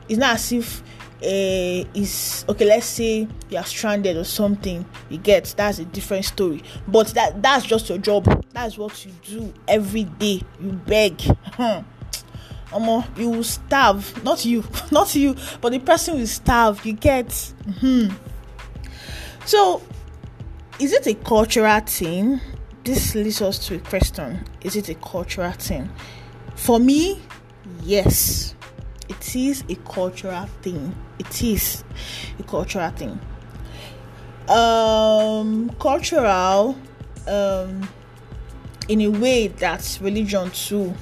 It's 0.09 0.19
not 0.19 0.35
as 0.35 0.53
if 0.53 0.83
uh, 1.23 1.85
is 1.95 2.45
okay 2.49 2.65
let's 2.65 2.87
say 2.87 3.29
you 3.51 3.57
are 3.59 3.65
stranded 3.65 4.17
or 4.17 4.25
something 4.25 4.85
you 5.09 5.19
get 5.19 5.53
that's 5.57 5.79
a 5.79 5.85
different 5.85 6.25
story 6.25 6.63
but 6.89 7.09
that 7.09 7.43
that's 7.43 7.67
just 7.67 7.89
your 7.89 7.99
job 7.99 8.45
that's 8.53 8.79
what 8.79 9.05
you 9.05 9.13
do 9.25 9.53
every 9.69 10.05
day 10.05 10.41
you 10.61 10.73
beg 10.73 11.19
Omo, 12.71 13.05
you 13.19 13.31
will 13.31 13.45
starve. 13.45 14.23
Not 14.23 14.45
you, 14.45 14.65
not 14.93 15.15
you, 15.15 15.35
but 15.61 15.73
the 15.73 15.81
person 15.81 16.19
will 16.19 16.27
starve. 16.27 16.85
You 16.87 16.93
get. 16.93 17.27
Mm-hmm. 17.27 18.15
So, 19.45 19.83
is 20.79 20.93
it 20.93 21.07
a 21.07 21.15
cultural 21.15 21.81
thing? 21.81 22.41
This 22.85 23.15
leads 23.15 23.43
us 23.43 23.59
to 23.67 23.77
a 23.77 23.79
question: 23.81 24.45
Is 24.63 24.77
it 24.77 24.89
a 24.89 24.95
cultural 24.95 25.53
thing? 25.53 25.91
For 26.55 26.79
me, 26.79 27.21
yes, 27.83 28.55
it 29.11 29.35
is 29.35 29.65
a 29.69 29.75
cultural 29.75 30.47
thing. 30.63 30.95
It 31.19 31.43
is 31.43 31.83
a 32.39 32.45
cultural 32.45 32.91
thing. 32.91 33.19
Um, 34.49 35.71
cultural, 35.81 36.79
um, 37.27 37.89
in 38.89 39.01
a 39.01 39.09
way 39.09 39.49
that 39.49 39.99
religion 40.01 40.51
too 40.53 40.95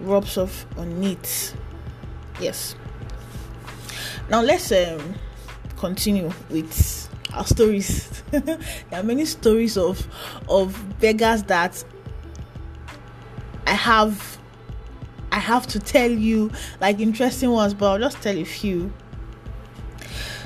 rubs 0.00 0.36
off 0.36 0.66
on 0.76 1.02
it. 1.02 1.54
Yes. 2.40 2.76
Now 4.28 4.42
let's 4.42 4.70
um, 4.70 5.14
continue 5.78 6.30
with 6.50 7.08
our 7.32 7.46
stories. 7.46 8.22
there 8.30 8.58
are 8.92 9.02
many 9.02 9.24
stories 9.24 9.78
of 9.78 10.06
of 10.48 10.98
beggars 11.00 11.42
that 11.44 11.82
I 13.66 13.72
have 13.72 14.27
have 15.48 15.66
to 15.68 15.78
tell 15.80 16.10
you, 16.10 16.50
like 16.80 17.00
interesting 17.00 17.50
ones, 17.50 17.74
but 17.74 17.90
I'll 17.90 17.98
just 17.98 18.22
tell 18.22 18.36
a 18.36 18.44
few. 18.44 18.92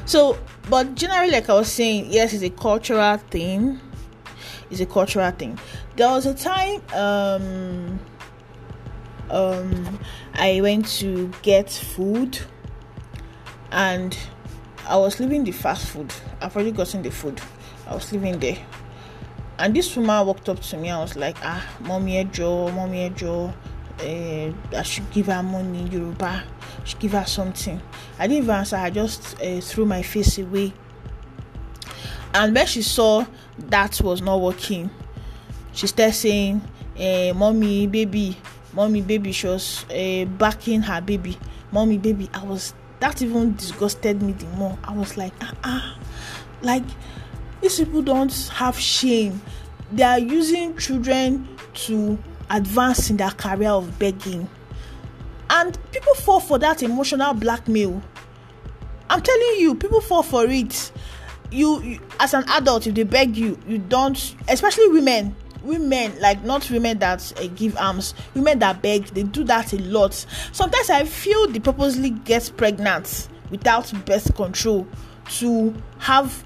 So, 0.04 0.38
but 0.68 0.94
generally, 0.94 1.30
like 1.30 1.48
I 1.48 1.54
was 1.54 1.70
saying, 1.70 2.06
yes, 2.10 2.32
it's 2.32 2.42
a 2.42 2.50
cultural 2.50 3.18
thing. 3.18 3.80
It's 4.70 4.80
a 4.80 4.86
cultural 4.86 5.30
thing. 5.32 5.58
There 5.96 6.08
was 6.08 6.26
a 6.26 6.34
time 6.34 6.80
um 6.94 8.00
um, 9.32 9.98
I 10.34 10.60
went 10.60 10.86
to 10.98 11.30
get 11.42 11.70
food 11.70 12.38
and 13.70 14.16
I 14.86 14.96
was 14.96 15.18
leaving 15.20 15.44
the 15.44 15.52
fast 15.52 15.86
food. 15.86 16.12
I've 16.40 16.54
already 16.54 16.72
gotten 16.72 17.02
the 17.02 17.10
food. 17.10 17.40
I 17.86 17.94
was 17.94 18.12
leaving 18.12 18.38
there. 18.38 18.58
And 19.58 19.74
this 19.74 19.96
woman 19.96 20.26
walked 20.26 20.48
up 20.48 20.60
to 20.60 20.76
me. 20.76 20.90
I 20.90 21.00
was 21.00 21.16
like, 21.16 21.36
ah, 21.42 21.66
mommy 21.80 22.22
Joe, 22.24 22.70
mommy 22.72 23.10
Joe. 23.14 23.54
Uh, 24.02 24.52
I 24.76 24.82
should 24.82 25.10
give 25.10 25.26
her 25.26 25.42
money, 25.42 25.88
Yoruba. 25.88 26.44
I 26.44 26.84
should 26.84 26.98
give 26.98 27.12
her 27.12 27.24
something. 27.24 27.80
I 28.18 28.26
didn't 28.26 28.44
even 28.44 28.54
answer. 28.56 28.76
I 28.76 28.90
just 28.90 29.40
uh, 29.40 29.60
threw 29.60 29.86
my 29.86 30.02
face 30.02 30.38
away. 30.38 30.72
And 32.34 32.54
when 32.54 32.66
she 32.66 32.82
saw 32.82 33.24
that 33.58 34.00
was 34.02 34.20
not 34.22 34.40
working, 34.40 34.90
she 35.72 35.86
started 35.86 36.14
saying, 36.14 36.62
eh, 36.96 37.32
"Mommy, 37.32 37.86
baby, 37.86 38.36
mommy 38.74 39.02
baby 39.02 39.32
she 39.32 39.46
was 39.46 39.84
uh, 39.90 40.24
backing 40.38 40.80
her 40.82 41.00
baby 41.00 41.38
mommy 41.70 41.98
baby 41.98 42.28
i 42.34 42.42
was 42.42 42.74
that 43.00 43.20
even 43.22 43.54
disgusted 43.56 44.22
me 44.22 44.32
the 44.32 44.46
more 44.56 44.78
i 44.84 44.92
was 44.94 45.16
like 45.16 45.32
ah 45.40 45.52
ah 45.64 45.98
like 46.62 46.84
these 47.60 47.78
people 47.78 48.02
don't 48.02 48.32
have 48.54 48.78
shame 48.78 49.40
they 49.92 50.02
are 50.02 50.18
using 50.18 50.76
children 50.76 51.46
to 51.74 52.18
advance 52.52 53.10
in 53.10 53.16
their 53.16 53.30
career 53.30 53.70
of 53.70 53.98
begging. 53.98 54.48
And 55.50 55.76
people 55.90 56.14
fall 56.14 56.40
for 56.40 56.58
that 56.58 56.82
emotional 56.82 57.34
blackmail. 57.34 58.02
I'm 59.10 59.20
telling 59.20 59.56
you 59.58 59.74
people 59.74 60.00
fall 60.00 60.22
for 60.22 60.46
it. 60.46 60.92
You, 61.50 61.82
you 61.82 62.00
as 62.18 62.32
an 62.32 62.44
adult 62.48 62.86
if 62.86 62.94
they 62.94 63.02
beg 63.02 63.36
you 63.36 63.58
you 63.66 63.78
don't 63.78 64.34
especially 64.48 64.88
women. 64.88 65.36
Women 65.62 66.18
like 66.20 66.42
not 66.42 66.68
women 66.70 66.98
that 66.98 67.32
uh, 67.38 67.46
give 67.54 67.76
arms 67.76 68.14
women 68.34 68.58
that 68.60 68.82
beg 68.82 69.04
they 69.08 69.22
do 69.22 69.44
that 69.44 69.72
a 69.72 69.78
lot. 69.82 70.12
Sometimes 70.50 70.90
i 70.90 71.04
feel 71.04 71.46
they 71.46 71.60
purposely 71.60 72.10
get 72.10 72.50
pregnant 72.56 73.28
without 73.50 73.92
birth 74.04 74.34
control 74.34 74.88
to 75.28 75.72
have 75.98 76.44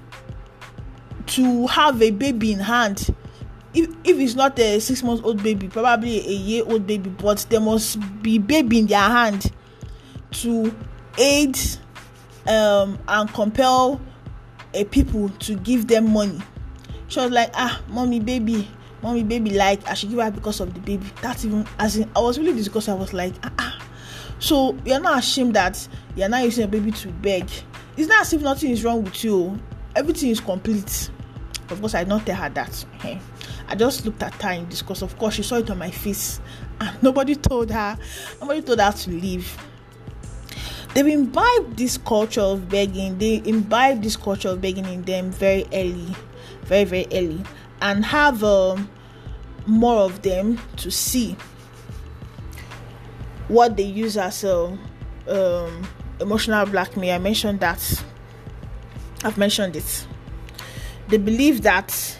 to 1.25 1.65
have 1.67 2.01
a 2.01 2.11
baby 2.11 2.51
in 2.51 2.59
hand 2.59 3.15
if 3.73 3.89
if 4.03 4.17
it's 4.19 4.35
not 4.35 4.57
a 4.59 4.79
six 4.79 5.03
month 5.03 5.23
old 5.23 5.41
baby 5.43 5.67
probably 5.67 6.19
a 6.19 6.31
year 6.31 6.63
old 6.65 6.87
baby 6.87 7.09
but 7.09 7.45
there 7.49 7.59
must 7.59 7.99
be 8.21 8.37
baby 8.37 8.79
in 8.79 8.87
their 8.87 8.99
hand 8.99 9.51
to 10.31 10.73
aid 11.17 11.57
um, 12.47 12.97
and 13.07 13.29
compel 13.33 13.99
a 14.73 14.83
people 14.85 15.29
to 15.39 15.55
give 15.55 15.87
them 15.87 16.11
money 16.11 16.39
she 17.07 17.19
was 17.19 17.31
like 17.31 17.49
ah 17.53 17.81
mommy 17.89 18.19
baby 18.19 18.67
mommy 19.01 19.23
baby 19.23 19.51
like 19.51 19.85
i 19.87 19.93
should 19.93 20.09
give 20.09 20.19
her 20.19 20.31
because 20.31 20.59
of 20.59 20.73
the 20.73 20.79
baby 20.81 21.05
that's 21.21 21.45
even 21.45 21.65
as 21.79 21.97
in 21.97 22.09
i 22.15 22.19
was 22.19 22.37
really 22.37 22.53
disgusted 22.53 22.93
i 22.93 22.97
was 22.97 23.13
like 23.13 23.33
ah, 23.43 23.51
ah 23.59 23.87
So 24.39 24.77
you're 24.85 24.99
not 24.99 25.19
ashamed 25.19 25.55
that 25.55 25.87
you're 26.15 26.29
not 26.29 26.43
using 26.43 26.63
a 26.65 26.67
baby 26.67 26.91
to 26.91 27.07
beg. 27.09 27.49
It's 27.95 28.07
not 28.07 28.21
as 28.21 28.33
if 28.33 28.41
nothing 28.41 28.71
is 28.71 28.83
wrong 28.83 29.03
with 29.03 29.23
you. 29.23 29.59
Everything 29.95 30.29
is 30.29 30.39
complete. 30.39 31.09
Of 31.69 31.79
course, 31.81 31.95
I 31.95 31.99
did 32.03 32.09
not 32.09 32.25
tell 32.25 32.35
her 32.35 32.49
that. 32.49 32.85
I 33.67 33.75
just 33.75 34.05
looked 34.05 34.23
at 34.23 34.33
her 34.41 34.51
in 34.51 34.69
disgust. 34.69 35.01
Of 35.01 35.17
course, 35.17 35.35
she 35.35 35.43
saw 35.43 35.55
it 35.55 35.69
on 35.69 35.77
my 35.77 35.91
face, 35.91 36.39
and 36.79 36.91
nobody 37.03 37.35
told 37.35 37.69
her. 37.71 37.97
Nobody 38.41 38.61
told 38.61 38.79
her 38.79 38.91
to 38.91 39.09
leave. 39.09 39.57
They've 40.93 41.07
imbibed 41.07 41.77
this 41.77 41.97
culture 41.97 42.41
of 42.41 42.69
begging. 42.69 43.17
They 43.17 43.41
imbibe 43.45 44.01
this 44.01 44.15
culture 44.15 44.49
of 44.49 44.61
begging 44.61 44.85
in 44.85 45.03
them 45.03 45.31
very 45.31 45.65
early, 45.73 46.15
very 46.63 46.85
very 46.85 47.07
early, 47.11 47.43
and 47.81 48.05
have 48.05 48.43
um, 48.43 48.89
more 49.65 49.99
of 49.99 50.21
them 50.21 50.59
to 50.77 50.89
see 50.89 51.35
what 53.47 53.77
they 53.77 53.83
use 53.83 54.17
as 54.17 54.43
a 54.43 54.77
um, 55.27 55.87
emotional 56.19 56.65
blackmail. 56.65 57.15
I 57.15 57.19
mentioned 57.19 57.59
that. 57.59 58.03
I've 59.23 59.37
mentioned 59.37 59.75
it. 59.75 60.07
They 61.09 61.17
believe 61.17 61.63
that 61.63 62.17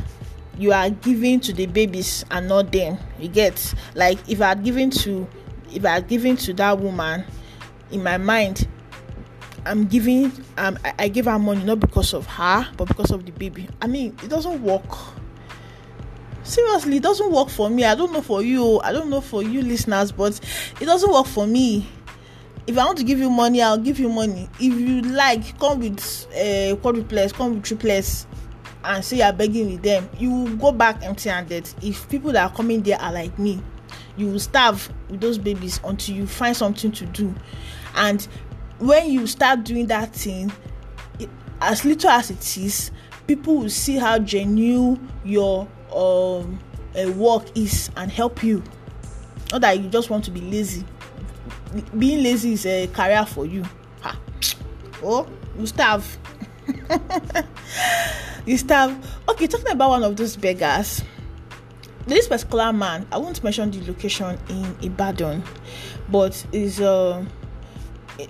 you 0.57 0.71
are 0.73 0.89
giving 0.89 1.39
to 1.41 1.53
the 1.53 1.65
babies 1.67 2.25
and 2.31 2.47
not 2.47 2.71
them. 2.71 2.97
You 3.19 3.27
get 3.27 3.73
like 3.95 4.17
if 4.29 4.41
I 4.41 4.49
had 4.49 4.63
given 4.63 4.89
to 4.91 5.27
if 5.73 5.85
I 5.85 5.95
had 5.95 6.07
given 6.07 6.35
to 6.37 6.53
that 6.53 6.79
woman, 6.79 7.25
in 7.91 8.03
my 8.03 8.17
mind, 8.17 8.67
I'm 9.65 9.85
giving 9.85 10.31
um 10.57 10.77
I, 10.83 10.93
I 10.99 11.07
give 11.07 11.25
her 11.25 11.39
money 11.39 11.63
not 11.63 11.79
because 11.79 12.13
of 12.13 12.25
her 12.27 12.67
but 12.75 12.87
because 12.87 13.11
of 13.11 13.25
the 13.25 13.31
baby. 13.31 13.67
I 13.81 13.87
mean 13.87 14.15
it 14.23 14.29
doesn't 14.29 14.61
work. 14.61 14.97
Seriously, 16.43 16.97
it 16.97 17.03
doesn't 17.03 17.29
work 17.29 17.49
for 17.49 17.69
me. 17.69 17.83
I 17.83 17.93
don't 17.93 18.13
know 18.13 18.21
for 18.21 18.41
you. 18.41 18.79
I 18.79 18.93
don't 18.93 19.09
know 19.09 19.19
for 19.19 19.43
you 19.43 19.61
listeners, 19.61 20.13
but 20.13 20.39
it 20.79 20.85
doesn't 20.85 21.11
work 21.11 21.25
for 21.27 21.45
me 21.45 21.85
if 22.67 22.77
I 22.77 22.85
want 22.85 22.97
to 22.97 23.03
give 23.05 23.17
you 23.17 23.29
money, 23.29 23.61
I'll 23.61 23.77
give 23.77 23.97
you 23.97 24.09
money. 24.09 24.49
If 24.59 24.77
you 24.77 25.01
like, 25.01 25.57
come 25.57 25.79
with 25.79 26.27
uh, 26.35 26.75
quadruplex, 26.81 27.31
come 27.31 27.55
with 27.55 27.63
triplex, 27.63 28.27
and 28.83 29.03
say 29.03 29.17
you're 29.17 29.33
begging 29.33 29.71
with 29.71 29.81
them, 29.83 30.09
you 30.17 30.31
will 30.31 30.55
go 30.55 30.71
back 30.71 31.03
empty 31.03 31.29
handed. 31.29 31.69
If 31.81 32.07
people 32.09 32.31
that 32.33 32.51
are 32.51 32.55
coming 32.55 32.81
there 32.81 32.99
are 32.99 33.11
like 33.11 33.37
me, 33.37 33.61
you 34.15 34.27
will 34.27 34.39
starve 34.39 34.91
with 35.09 35.21
those 35.21 35.37
babies 35.37 35.79
until 35.83 36.15
you 36.15 36.27
find 36.27 36.55
something 36.55 36.91
to 36.91 37.05
do. 37.07 37.33
And 37.95 38.27
when 38.79 39.09
you 39.09 39.27
start 39.27 39.63
doing 39.63 39.87
that 39.87 40.13
thing, 40.13 40.51
it, 41.19 41.29
as 41.61 41.85
little 41.85 42.09
as 42.09 42.29
it 42.31 42.57
is, 42.57 42.91
people 43.25 43.57
will 43.57 43.69
see 43.69 43.97
how 43.97 44.19
genuine 44.19 45.11
your 45.23 45.67
um, 45.93 46.59
uh, 46.97 47.11
work 47.13 47.45
is 47.55 47.89
and 47.95 48.11
help 48.11 48.43
you. 48.43 48.63
Not 49.51 49.61
that 49.61 49.79
you 49.79 49.89
just 49.89 50.09
want 50.09 50.25
to 50.25 50.31
be 50.31 50.41
lazy 50.41 50.85
being 51.97 52.23
lazy 52.23 52.53
is 52.53 52.65
a 52.65 52.87
career 52.87 53.25
for 53.25 53.45
you 53.45 53.63
ha 54.01 54.17
oh 55.03 55.27
you 55.57 55.65
starve 55.65 56.17
you 58.45 58.57
starve 58.57 58.95
okay 59.29 59.47
talking 59.47 59.71
about 59.71 59.89
one 59.89 60.03
of 60.03 60.15
those 60.15 60.35
beggars. 60.35 61.03
This 62.05 62.27
particular 62.27 62.71
man 62.71 63.05
i 63.11 63.17
won't 63.17 63.43
mention 63.43 63.69
the 63.71 63.85
location 63.85 64.37
in 64.47 64.75
ibadan 64.81 65.43
but 66.09 66.45
is 66.53 66.79
uh, 66.79 67.23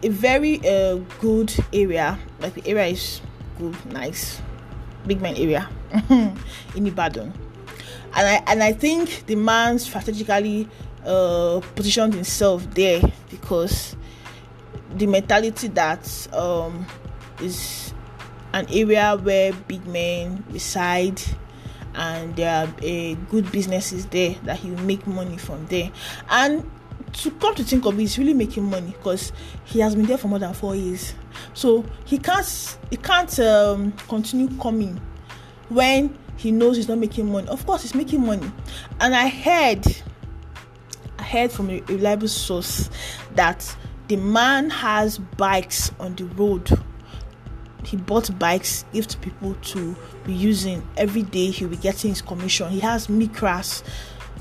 a 0.02 0.10
very 0.10 0.60
uh, 0.68 0.96
good 1.20 1.54
area. 1.72 2.18
Like 2.40 2.56
the 2.56 2.68
area 2.68 2.88
is 2.88 3.22
good 3.60 3.76
nice 3.92 4.42
big 5.06 5.22
man 5.22 5.36
area 5.36 5.70
in 6.76 6.88
ibadan. 6.88 7.34
And 8.16 8.28
i 8.28 8.44
and 8.48 8.64
i 8.64 8.74
think 8.74 9.26
the 9.28 9.36
man 9.36 9.78
strategically 9.80 10.68
uh, 11.06 11.62
positioned 11.76 12.14
himself 12.14 12.68
there 12.74 13.02
because 13.30 13.96
the 14.96 15.06
mentality 15.08 15.68
that 15.70 16.28
um, 16.34 16.86
is 17.40 17.94
an 18.58 18.68
area 18.72 19.16
where 19.16 19.54
big 19.54 19.86
men 19.86 20.44
reside 20.50 21.22
and 21.94 22.36
there 22.36 22.64
are 22.64 22.68
uh, 22.68 23.14
good 23.30 23.52
businesses 23.52 24.06
there 24.08 24.36
that 24.44 24.58
he 24.58 24.72
will 24.72 24.84
make 24.84 25.06
money 25.06 25.38
from 25.38 25.66
there. 25.68 25.92
And 26.30 26.70
to 27.14 27.32
come 27.32 27.56
to 27.56 27.64
think 27.64 27.86
of 27.86 27.94
it 27.96 28.02
he's 28.02 28.18
really 28.18 28.34
making 28.34 28.64
money 28.64 28.92
because 28.92 29.32
he 29.64 29.80
has 29.80 29.96
been 29.96 30.06
there 30.06 30.18
for 30.18 30.28
more 30.28 30.40
than 30.40 30.54
four 30.54 30.76
years. 30.76 31.14
So 31.54 31.86
he 32.06 32.18
can't 32.18 32.78
he 32.90 32.98
can't 32.98 33.40
um, 33.40 33.92
continue 34.08 34.50
coming 34.60 35.00
when 35.70 36.18
he 36.38 36.52
knows 36.52 36.78
he's 36.78 36.88
not 36.88 36.98
making 36.98 37.32
money. 37.32 37.48
Of 37.48 37.66
course 37.66 37.84
he's 37.84 37.96
making 37.96 38.26
money. 38.26 38.52
And 39.00 39.16
i 39.16 39.28
heard 39.28 39.86
I 41.20 41.24
heard 41.24 41.52
from 41.52 41.70
a 41.70 41.82
reliable 41.82 42.28
source 42.28 42.90
that 43.36 43.76
the 44.08 44.16
man 44.16 44.70
has 44.70 45.18
bikes 45.18 45.92
on 46.00 46.16
the 46.16 46.26
road. 46.26 46.70
He 47.88 47.96
bought 47.96 48.38
bikes, 48.38 48.84
give 48.92 49.08
to 49.08 49.18
people 49.20 49.54
to 49.54 49.96
be 50.26 50.34
using 50.34 50.86
every 50.98 51.22
day. 51.22 51.52
He'll 51.52 51.70
be 51.70 51.78
getting 51.78 52.10
his 52.10 52.22
commission. 52.22 52.70
He 52.70 52.82
has 52.82 53.08
Micras, 53.08 53.82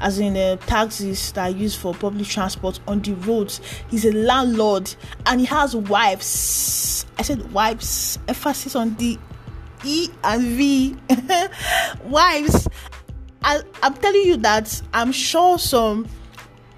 as 0.00 0.18
in 0.18 0.36
uh, 0.36 0.56
taxis 0.66 1.30
that 1.30 1.52
are 1.52 1.56
used 1.56 1.78
for 1.78 1.94
public 1.94 2.26
transport 2.26 2.80
on 2.88 3.02
the 3.02 3.12
roads. 3.14 3.60
He's 3.88 4.04
a 4.04 4.10
landlord 4.10 4.92
and 5.26 5.38
he 5.38 5.46
has 5.46 5.76
wives. 5.76 7.06
I 7.20 7.22
said 7.22 7.52
wives, 7.52 8.18
emphasis 8.26 8.74
on 8.74 8.96
the 8.96 9.16
E 9.84 10.08
and 10.24 10.42
V. 10.42 10.96
wives. 12.04 12.66
I, 13.44 13.60
I'm 13.80 13.94
telling 13.94 14.22
you 14.22 14.38
that 14.38 14.82
I'm 14.92 15.12
sure 15.12 15.56
some 15.56 16.08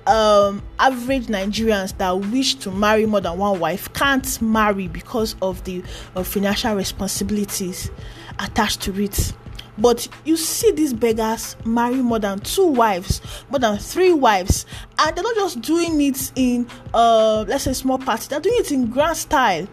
um, 0.09 0.63
average 0.79 1.27
Nigerians 1.27 1.97
that 1.99 2.13
wish 2.13 2.55
to 2.57 2.71
marry 2.71 3.05
more 3.05 3.21
than 3.21 3.37
one 3.37 3.61
wife 3.61 3.93
can't 3.93 4.41
marry 4.41 4.89
because 4.89 5.37
of 5.43 5.63
the 5.65 5.83
uh, 6.17 6.23
financial 6.23 6.75
responsibilities 6.75 7.91
attached 8.39 8.81
to 8.83 9.03
it. 9.03 9.35
But 9.77 10.09
you 10.25 10.37
see 10.37 10.73
these 10.73 10.93
beggars 10.93 11.57
marry 11.65 11.97
more 11.97 12.19
than 12.19 12.41
two 12.41 12.67
wives, 12.67 13.21
more 13.51 13.61
than 13.61 13.79
three 13.79 14.13
wives, 14.13 14.67
and 14.99 15.15
they're 15.15 15.23
not 15.23 15.37
just 15.37 15.61
doing 15.61 16.01
it 16.01 16.33
in, 16.35 16.67
uh, 16.95 17.45
let's 17.47 17.65
say, 17.65 17.75
small 17.75 17.99
party. 17.99 18.27
They're 18.29 18.41
doing 18.41 18.57
it 18.59 18.73
in 18.73 18.87
grand 18.91 19.17
style. 19.19 19.69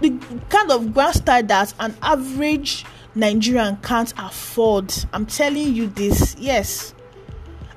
The 0.00 0.10
kind 0.50 0.70
of 0.70 0.92
grand 0.92 1.14
style 1.14 1.44
that 1.44 1.72
an 1.78 1.96
average 2.02 2.84
Nigerian 3.14 3.76
can't 3.76 4.12
afford. 4.18 4.92
I'm 5.12 5.24
telling 5.24 5.72
you 5.74 5.86
this. 5.86 6.36
Yes 6.38 6.94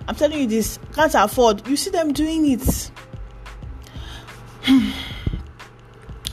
I'm 0.07 0.15
telling 0.15 0.39
you 0.39 0.47
this, 0.47 0.79
can't 0.93 1.13
afford. 1.15 1.67
You 1.67 1.75
see 1.75 1.89
them 1.89 2.13
doing 2.13 2.49
it. 2.51 2.91
I 4.67 4.93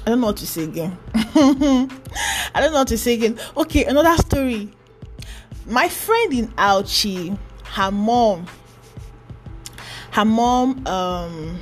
don't 0.06 0.20
know 0.20 0.26
what 0.28 0.37
to 0.38 0.46
say 0.46 0.64
again. 0.64 0.96
I 1.14 2.60
don't 2.60 2.72
know 2.72 2.78
what 2.78 2.88
to 2.88 2.98
say 2.98 3.14
again. 3.14 3.38
Okay, 3.56 3.84
another 3.84 4.16
story. 4.22 4.70
My 5.66 5.88
friend 5.88 6.32
in 6.32 6.48
Auchi, 6.48 7.37
her 7.64 7.90
mom, 7.90 8.46
her 10.14 10.24
mom 10.24 10.87
um 10.87 11.58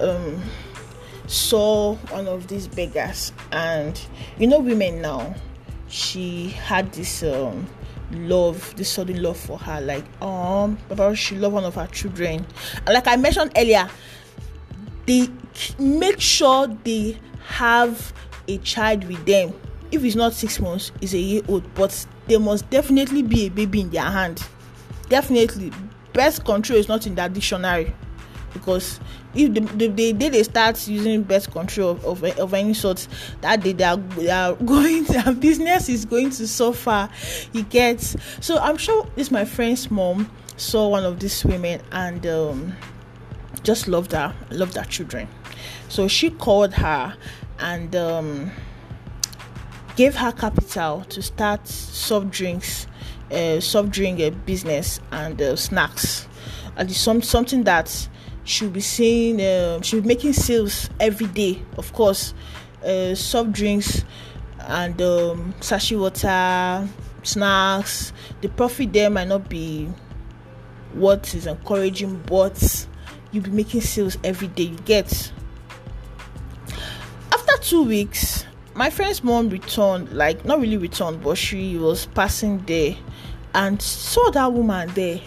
um 0.00 0.42
saw 1.26 1.94
one 2.10 2.28
of 2.28 2.46
these 2.48 2.68
beggars 2.68 3.32
and 3.52 3.98
you 4.38 4.46
know 4.46 4.60
women 4.60 5.00
now 5.00 5.34
she 5.88 6.48
had 6.48 6.92
this 6.92 7.22
um 7.22 7.66
love 8.12 8.74
this 8.76 8.90
sudden 8.90 9.22
love 9.22 9.36
for 9.36 9.58
her 9.58 9.80
like 9.80 10.04
um 10.22 10.78
she 11.14 11.36
love 11.36 11.52
one 11.52 11.64
of 11.64 11.74
her 11.74 11.86
children. 11.88 12.46
And 12.76 12.88
like 12.88 13.06
i 13.06 13.16
mentioned 13.16 13.52
earlier 13.56 13.88
they 15.06 15.28
make 15.78 16.20
sure 16.20 16.66
they 16.84 17.18
have 17.46 18.12
a 18.48 18.58
child 18.58 19.04
with 19.04 19.24
them. 19.24 19.54
If 19.90 20.04
it's 20.04 20.16
not 20.16 20.32
six 20.32 20.60
months 20.60 20.92
it's 21.00 21.14
a 21.14 21.18
year 21.18 21.42
old 21.48 21.62
but 21.74 22.06
there 22.26 22.40
must 22.40 22.68
definitely 22.70 23.22
be 23.22 23.46
a 23.46 23.48
baby 23.48 23.82
in 23.82 23.90
their 23.90 24.02
hand. 24.02 24.42
Definitely. 25.08 25.72
Birth 26.12 26.44
control 26.44 26.78
is 26.78 26.88
not 26.88 27.06
in 27.06 27.14
that 27.16 27.32
dictionary 27.34 27.94
because 28.52 29.00
if 29.36 29.54
the, 29.54 29.60
the, 29.60 29.88
the 29.88 30.12
day 30.12 30.28
they 30.28 30.42
start 30.42 30.86
using 30.88 31.22
birth 31.22 31.50
control 31.50 31.90
of, 31.90 32.04
of, 32.04 32.24
of 32.38 32.54
any 32.54 32.74
sort 32.74 33.06
that 33.40 33.62
day 33.62 33.72
they 33.72 33.84
are, 33.84 33.96
they 33.96 34.30
are 34.30 34.54
going 34.64 35.04
their 35.04 35.32
business 35.32 35.88
is 35.88 36.04
going 36.04 36.30
to 36.30 36.46
suffer. 36.46 37.08
He 37.52 37.62
gets 37.62 38.16
so 38.40 38.58
i'm 38.58 38.76
sure 38.76 39.06
this 39.14 39.30
my 39.30 39.44
friend's 39.44 39.90
mom 39.90 40.30
saw 40.56 40.88
one 40.88 41.04
of 41.04 41.20
these 41.20 41.44
women 41.44 41.80
and 41.92 42.26
um, 42.26 42.72
just 43.62 43.88
loved 43.88 44.12
her 44.12 44.34
loved 44.50 44.76
her 44.76 44.84
children. 44.84 45.28
So 45.88 46.08
she 46.08 46.30
called 46.30 46.74
her 46.74 47.16
and 47.58 47.94
um, 47.94 48.50
gave 49.96 50.14
her 50.16 50.32
capital 50.32 51.04
to 51.08 51.22
start 51.22 51.66
soft 51.68 52.30
drinks 52.30 52.86
uh, 53.30 53.60
soft 53.60 53.90
drink 53.90 54.20
uh, 54.20 54.30
business 54.30 55.00
and 55.10 55.40
uh, 55.40 55.56
snacks. 55.56 56.28
And 56.76 56.90
it's 56.90 56.98
some, 56.98 57.22
something 57.22 57.64
that 57.64 58.08
she'll 58.46 58.70
be 58.70 58.80
saying 58.80 59.40
uh, 59.40 59.80
she'll 59.82 60.00
be 60.00 60.08
making 60.08 60.32
sales 60.32 60.88
every 60.98 61.26
day 61.26 61.60
of 61.76 61.92
course 61.92 62.32
uh, 62.82 63.14
soft 63.14 63.52
drinks 63.52 64.04
and 64.60 65.00
um, 65.02 65.54
sachet 65.60 65.96
water 65.96 66.88
snacks 67.22 68.12
the 68.40 68.48
profit 68.48 68.90
there 68.92 69.10
might 69.10 69.28
not 69.28 69.46
be 69.50 69.86
what 70.94 71.34
is 71.34 71.46
encouraging 71.46 72.16
but 72.26 72.86
you'll 73.36 73.44
be 73.44 73.50
making 73.50 73.82
sales 73.82 74.16
every 74.24 74.48
day. 74.48 74.64
You 74.64 74.78
get. 74.78 75.32
After 77.32 77.56
two 77.58 77.82
weeks, 77.84 78.46
my 78.74 78.90
friend's 78.90 79.22
mom 79.22 79.50
returned, 79.50 80.12
like 80.12 80.44
not 80.44 80.60
really 80.60 80.78
returned, 80.78 81.22
but 81.22 81.36
she 81.36 81.76
was 81.76 82.06
passing 82.06 82.64
there 82.66 82.96
and 83.54 83.80
saw 83.80 84.30
that 84.30 84.52
woman 84.52 84.88
there. 84.94 85.20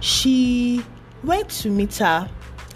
She 0.00 0.84
went 1.24 1.50
to 1.50 1.70
meet 1.70 1.96
her 1.96 2.28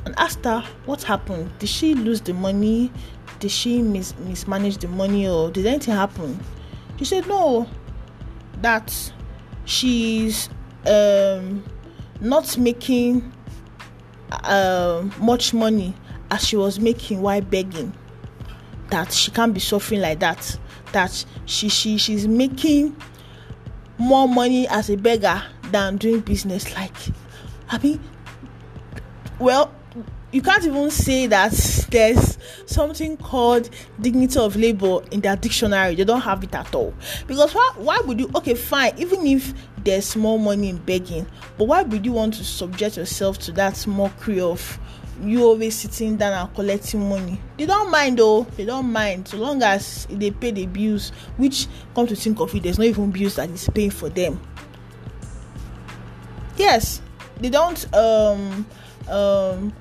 and 0.05 0.15
asked 0.19 0.45
her 0.45 0.65
what 0.85 1.03
happened. 1.03 1.51
Did 1.59 1.69
she 1.69 1.95
lose 1.95 2.21
the 2.21 2.33
money? 2.35 2.93
Did 3.41 3.51
she 3.51 3.83
mis- 3.83 4.17
mismanage 4.19 4.79
the 4.79 4.89
money 4.89 5.29
or 5.29 5.51
did 5.51 5.67
anything 5.67 5.95
happen? 5.95 6.39
She 6.99 7.05
said 7.05 7.27
no, 7.27 7.67
that 8.63 9.13
she's 9.65 10.49
um, 10.87 11.65
not 12.21 12.57
making 12.57 13.33
uh, 14.31 15.07
much 15.19 15.53
money 15.53 15.95
as 16.31 16.47
she 16.47 16.57
was 16.57 16.81
making 16.81 17.21
while 17.21 17.41
begging. 17.43 17.93
That 18.91 19.13
she 19.13 19.31
can't 19.31 19.53
be 19.53 19.61
suffering 19.61 20.01
like 20.01 20.21
that. 20.21 20.59
That 20.93 21.25
she 21.45 21.69
she 21.69 21.99
she's 21.99 22.27
making 22.27 22.97
more 23.99 24.29
money 24.29 24.69
as 24.69 24.89
a 24.89 24.97
beggar 24.97 25.43
than 25.71 25.97
doing 25.97 26.21
business. 26.21 26.75
Like, 26.75 26.95
I 27.69 27.79
mean, 27.79 28.01
well, 29.39 29.73
you 30.33 30.43
can't 30.43 30.65
even 30.65 30.91
say 30.91 31.27
that 31.29 31.53
there's 31.91 32.39
something 32.67 33.17
called 33.17 33.71
dignity 34.01 34.39
of 34.39 34.57
labor 34.57 35.01
in 35.11 35.21
their 35.21 35.37
dictionary. 35.37 35.95
They 35.95 36.05
don't 36.05 36.21
have 36.21 36.43
it 36.43 36.55
at 36.55 36.75
all. 36.75 36.95
Because 37.27 37.55
why, 37.55 37.73
why 37.77 37.99
would 38.05 38.21
you 38.21 38.31
okay 38.35 38.55
fine 38.55 38.93
even 38.99 39.27
if 39.27 39.55
there's 39.85 40.05
small 40.05 40.37
money 40.37 40.69
in 40.71 40.79
begging 40.79 41.25
but 41.57 41.67
why 41.69 41.83
would 41.83 42.05
you 42.05 42.11
want 42.11 42.35
to 42.35 42.43
subject 42.43 42.97
yourself 42.97 43.39
to 43.39 43.53
that 43.53 43.87
mockery 43.87 44.41
of 44.41 44.81
you 45.23 45.45
always 45.45 45.77
sitting 45.77 46.17
down 46.17 46.33
and 46.33 46.55
collecting 46.55 47.09
money? 47.09 47.41
They 47.57 47.67
don't 47.67 47.91
mind 47.91 48.19
though. 48.19 48.43
They 48.57 48.65
don't 48.65 48.93
mind. 48.93 49.29
So 49.29 49.39
long 49.39 49.63
as 49.63 50.07
they 50.11 50.33
pay 50.33 50.51
the 50.51 50.67
bills 50.67 51.13
which 51.37 51.69
come 51.95 52.07
to 52.09 52.17
think 52.17 52.41
of 52.41 52.55
it 52.55 52.65
there's 52.65 52.79
not 52.79 52.87
even 52.87 53.11
bills 53.11 53.37
that 53.37 53.49
is 53.49 53.69
paying 53.73 53.91
for 53.91 54.09
them. 54.09 54.41
Yes 56.57 57.01
they 57.41 57.51
don't 57.51 57.95
um 57.95 58.67
um 59.09 59.73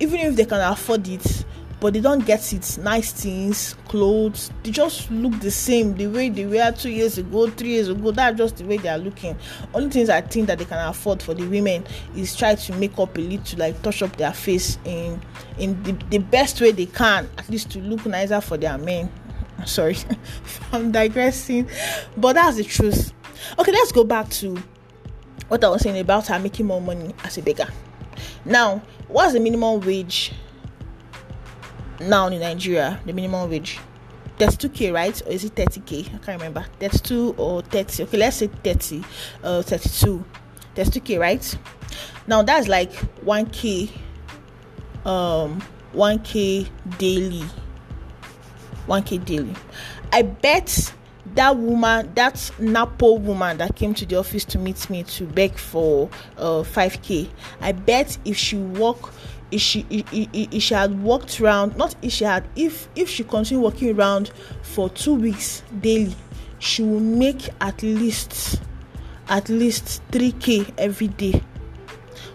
even 0.00 0.20
if 0.20 0.36
they 0.36 0.44
can 0.44 0.60
afford 0.60 1.06
it 1.08 1.44
but 1.82 1.94
they 1.94 2.00
don't 2.00 2.24
get 2.24 2.52
it 2.52 2.78
nice 2.78 3.10
things 3.10 3.74
clothes 3.88 4.52
they 4.62 4.70
just 4.70 5.10
look 5.10 5.36
the 5.40 5.50
same 5.50 5.96
the 5.96 6.06
way 6.06 6.28
they 6.28 6.46
were 6.46 6.70
two 6.70 6.88
years 6.90 7.18
ago 7.18 7.48
three 7.50 7.70
years 7.70 7.88
ago. 7.88 8.12
That's 8.12 8.38
just 8.38 8.56
the 8.58 8.64
way 8.64 8.76
they 8.76 8.88
are 8.88 8.98
looking. 8.98 9.36
Only 9.74 9.90
things 9.90 10.08
i 10.08 10.20
think 10.20 10.46
that 10.46 10.58
they 10.58 10.64
can 10.64 10.78
afford 10.88 11.20
for 11.20 11.34
the 11.34 11.44
women 11.44 11.84
is 12.14 12.36
try 12.36 12.54
to 12.54 12.72
make 12.76 12.96
up 13.00 13.18
a 13.18 13.20
little 13.20 13.58
like 13.58 13.82
touch 13.82 14.00
up 14.00 14.16
their 14.16 14.32
face 14.32 14.78
in 14.84 15.20
in 15.58 15.82
the, 15.82 15.92
the 16.10 16.18
best 16.18 16.60
way 16.60 16.70
they 16.70 16.86
can 16.86 17.28
at 17.36 17.48
least 17.50 17.70
to 17.70 17.80
look 17.80 18.06
nicer 18.06 18.40
for 18.40 18.56
their 18.56 18.78
men. 18.78 19.10
Sorry 19.66 19.96
i'm 20.72 20.92
digressing. 20.92 21.68
But 22.16 22.34
that's 22.34 22.58
the 22.58 22.64
truth. 22.64 23.12
Okay 23.58 23.72
let's 23.72 23.90
go 23.90 24.04
back 24.04 24.28
to 24.30 24.56
what 25.48 25.64
i 25.64 25.68
was 25.68 25.82
saying 25.82 25.98
about 25.98 26.28
her 26.28 26.38
making 26.38 26.66
more 26.66 26.80
money 26.80 27.12
as 27.24 27.38
a 27.38 27.42
beggar 27.42 27.66
now, 28.44 28.82
what's 29.08 29.32
the 29.32 29.40
minimum 29.40 29.80
wage 29.80 30.32
now 32.00 32.28
in 32.28 32.40
Nigeria? 32.40 33.00
The 33.04 33.12
minimum 33.12 33.48
wage. 33.50 33.78
32k, 34.38 34.92
right? 34.92 35.22
Or 35.26 35.30
is 35.30 35.44
it 35.44 35.54
30k? 35.54 36.06
I 36.06 36.18
can't 36.18 36.40
remember. 36.40 36.64
32 36.80 37.34
or 37.38 37.62
30. 37.62 38.04
Okay, 38.04 38.16
let's 38.18 38.36
say 38.36 38.48
30, 38.48 39.04
uh, 39.44 39.62
32. 39.62 40.24
32k, 40.74 41.20
right? 41.20 41.58
Now 42.26 42.42
that's 42.42 42.68
like 42.68 42.92
1k, 43.24 43.90
um, 45.04 45.62
1k 45.94 46.68
daily. 46.98 47.44
1k 48.88 49.24
daily. 49.24 49.54
I 50.12 50.22
bet 50.22 50.92
that 51.34 51.56
woman, 51.56 52.12
that 52.14 52.50
Napo 52.58 53.14
woman 53.14 53.58
that 53.58 53.76
came 53.76 53.94
to 53.94 54.06
the 54.06 54.16
office 54.16 54.44
to 54.46 54.58
meet 54.58 54.88
me 54.90 55.02
to 55.04 55.24
beg 55.26 55.56
for 55.56 56.10
uh 56.36 56.62
5k, 56.62 57.28
I 57.60 57.72
bet 57.72 58.18
if 58.24 58.36
she 58.36 58.56
walk 58.56 59.12
if 59.50 59.60
she 59.60 59.86
if, 59.90 60.28
if 60.32 60.62
she 60.62 60.74
had 60.74 61.02
walked 61.02 61.40
around 61.40 61.76
not 61.76 61.94
if 62.02 62.12
she 62.12 62.24
had 62.24 62.46
if 62.56 62.88
if 62.96 63.08
she 63.08 63.22
continued 63.22 63.62
walking 63.62 63.96
around 63.96 64.32
for 64.62 64.88
two 64.88 65.14
weeks 65.14 65.62
daily 65.80 66.14
she 66.58 66.82
will 66.82 67.00
make 67.00 67.50
at 67.60 67.82
least 67.82 68.60
at 69.28 69.48
least 69.48 70.02
3k 70.10 70.72
every 70.78 71.08
day. 71.08 71.42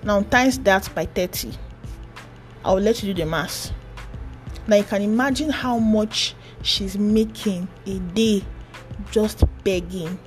Now 0.04 0.22
times 0.22 0.60
that 0.60 0.90
by 0.96 1.06
30 1.06 1.52
i 2.64 2.74
will 2.74 2.82
let 2.82 3.02
you 3.02 3.14
do 3.14 3.24
the 3.24 3.30
math 3.30 3.72
now 4.68 4.76
you 4.76 4.84
can 4.84 5.02
imagine 5.02 5.50
how 5.50 5.80
much 5.80 6.36
she's 6.62 6.98
making 6.98 7.68
a 7.86 8.00
day 8.00 8.44
just 9.12 9.44
begging, 9.64 10.18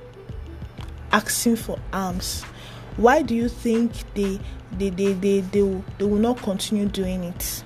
asking 1.11 1.55
for 1.55 1.77
alms. 1.93 2.43
Why 2.97 3.21
do 3.21 3.35
you 3.35 3.49
think 3.49 3.91
they 4.13 4.39
they 4.77 4.89
they 4.89 5.13
they 5.13 5.41
they 5.41 5.61
will, 5.61 5.83
they 5.97 6.05
will 6.05 6.19
not 6.19 6.37
continue 6.37 6.87
doing 6.87 7.23
it? 7.23 7.63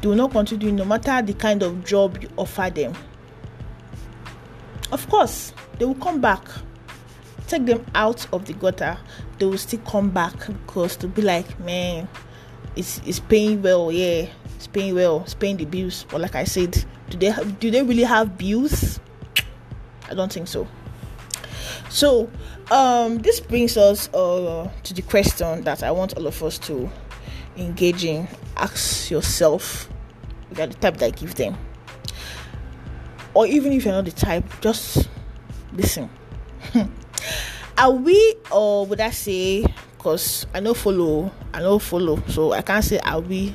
They 0.00 0.08
will 0.08 0.16
not 0.16 0.30
continue 0.32 0.60
doing 0.60 0.76
no 0.76 0.84
matter 0.84 1.22
the 1.22 1.34
kind 1.34 1.62
of 1.62 1.84
job 1.84 2.22
you 2.22 2.28
offer 2.36 2.70
them. 2.70 2.94
Of 4.90 5.08
course, 5.08 5.52
they 5.78 5.84
will 5.84 5.94
come 5.94 6.20
back. 6.20 6.42
Take 7.46 7.66
them 7.66 7.84
out 7.94 8.26
of 8.32 8.46
the 8.46 8.52
gutter. 8.54 8.96
They 9.38 9.46
will 9.46 9.58
still 9.58 9.80
come 9.80 10.10
back 10.10 10.46
because 10.46 10.96
to 10.96 11.08
be 11.08 11.22
like, 11.22 11.58
man, 11.60 12.08
it's 12.76 13.00
it's 13.06 13.20
paying 13.20 13.62
well, 13.62 13.92
yeah, 13.92 14.26
it's 14.56 14.66
paying 14.66 14.94
well, 14.94 15.22
it's 15.22 15.34
paying 15.34 15.56
the 15.56 15.64
bills. 15.64 16.06
But 16.10 16.20
like 16.20 16.34
I 16.34 16.44
said, 16.44 16.84
do 17.10 17.18
they 17.18 17.30
have, 17.30 17.58
do 17.58 17.70
they 17.70 17.82
really 17.82 18.04
have 18.04 18.38
bills? 18.38 19.00
I 20.12 20.14
don't 20.14 20.30
think 20.30 20.46
so. 20.46 20.68
So, 21.88 22.30
um, 22.70 23.18
this 23.18 23.40
brings 23.40 23.78
us 23.78 24.12
uh, 24.12 24.70
to 24.82 24.94
the 24.94 25.00
question 25.00 25.64
that 25.64 25.82
I 25.82 25.90
want 25.90 26.16
all 26.18 26.26
of 26.26 26.42
us 26.42 26.58
to 26.60 26.90
engage 27.56 28.04
in. 28.04 28.28
Ask 28.56 29.10
yourself, 29.10 29.88
you 30.54 30.62
are 30.62 30.66
the 30.66 30.74
type 30.74 30.98
that 30.98 31.06
I 31.06 31.10
give 31.10 31.34
them, 31.34 31.56
or 33.32 33.46
even 33.46 33.72
if 33.72 33.86
you're 33.86 33.94
not 33.94 34.04
the 34.04 34.12
type, 34.12 34.44
just 34.60 35.08
listen. 35.72 36.10
are 37.78 37.90
we, 37.90 38.34
or 38.50 38.84
would 38.86 39.00
I 39.00 39.10
say, 39.10 39.64
because 39.96 40.46
I 40.52 40.60
know 40.60 40.74
follow, 40.74 41.32
I 41.54 41.60
know 41.60 41.78
follow, 41.78 42.22
so 42.28 42.52
I 42.52 42.60
can't 42.60 42.84
say 42.84 42.98
are 42.98 43.20
we 43.20 43.54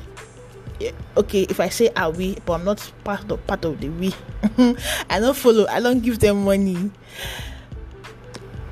okay 1.16 1.42
if 1.50 1.58
i 1.60 1.68
say 1.68 1.90
are 1.96 2.10
we 2.10 2.36
but 2.46 2.54
i'm 2.54 2.64
not 2.64 2.92
part 3.02 3.30
of 3.30 3.44
part 3.46 3.64
of 3.64 3.80
the 3.80 3.88
we. 3.88 4.14
I 5.10 5.18
don't 5.18 5.36
follow 5.36 5.66
i 5.68 5.80
don't 5.80 6.00
give 6.00 6.18
them 6.20 6.44
money. 6.44 6.90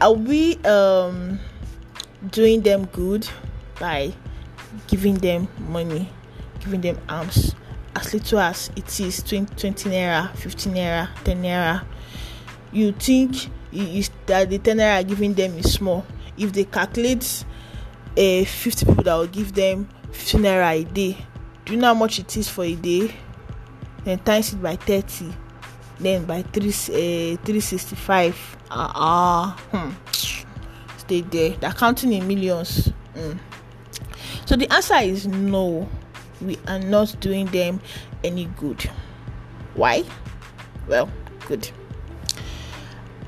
Are 0.01 0.13
we 0.13 0.57
um 0.65 1.41
doing 2.31 2.61
them 2.61 2.85
good 2.87 3.27
by 3.81 4.13
giving 4.87 5.15
them 5.15 5.49
money 5.69 6.09
giving 6.61 6.81
them 6.81 6.99
arms? 7.09 7.55
As 7.95 8.13
little 8.13 8.41
as 8.41 8.71
it 8.77 9.01
is 9.01 9.23
20, 9.23 9.55
20 9.57 9.91
naira 9.91 10.35
15 10.37 10.75
naira 10.75 11.09
10 11.25 11.43
naira. 11.43 11.85
You 12.73 12.93
think 12.93 13.49
is 13.73 14.11
that 14.27 14.51
the 14.51 14.59
10 14.59 14.77
naira 14.77 15.07
giving 15.09 15.33
them 15.33 15.59
is 15.59 15.73
small? 15.73 16.05
If 16.37 16.53
they 16.53 16.65
calculate 16.65 17.45
uh, 18.19 18.45
50 18.45 18.87
people 18.87 19.03
that 19.05 19.15
will 19.15 19.27
give 19.27 19.55
them 19.55 19.89
15 20.13 20.43
naira 20.43 20.79
a 20.79 20.85
day 20.85 21.17
do 21.67 21.73
you 21.75 21.79
know 21.79 21.89
how 21.89 21.95
much 21.95 22.19
it 22.19 22.37
is 22.37 22.49
for 22.49 22.65
a 22.65 22.75
day? 22.75 23.13
Then 24.05 24.21
times 24.21 24.53
it 24.55 24.63
by 24.63 24.77
30 24.77 25.35
then 25.99 26.25
by 26.25 26.43
3 26.43 26.69
uh, 26.69 27.37
365 27.45 28.57
ah 28.71 29.57
uh, 29.73 29.77
uh, 29.77 29.87
hmm. 29.87 29.91
stay 30.99 31.21
there. 31.23 31.51
They're 31.59 31.73
counting 31.73 32.13
in 32.13 32.27
millions. 32.27 32.93
Mm. 33.15 33.39
so 34.45 34.57
the 34.57 34.71
answer 34.73 34.97
is 34.97 35.27
no. 35.27 35.89
We 36.43 36.59
are 36.69 36.79
not 36.79 37.17
doing 37.21 37.47
them 37.47 37.81
any 38.23 38.45
good. 38.61 38.83
Why? 39.75 40.05
Well 40.87 41.09
good. 41.49 41.71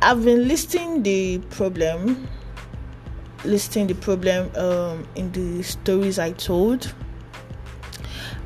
I've 0.02 0.24
been 0.24 0.46
listing 0.46 1.02
the 1.02 1.38
problem 1.50 2.28
listing 3.44 3.86
the 3.86 3.94
problem 3.94 4.50
um, 4.56 5.06
in 5.14 5.30
the 5.30 5.62
stories 5.62 6.18
i 6.18 6.32
told 6.32 6.92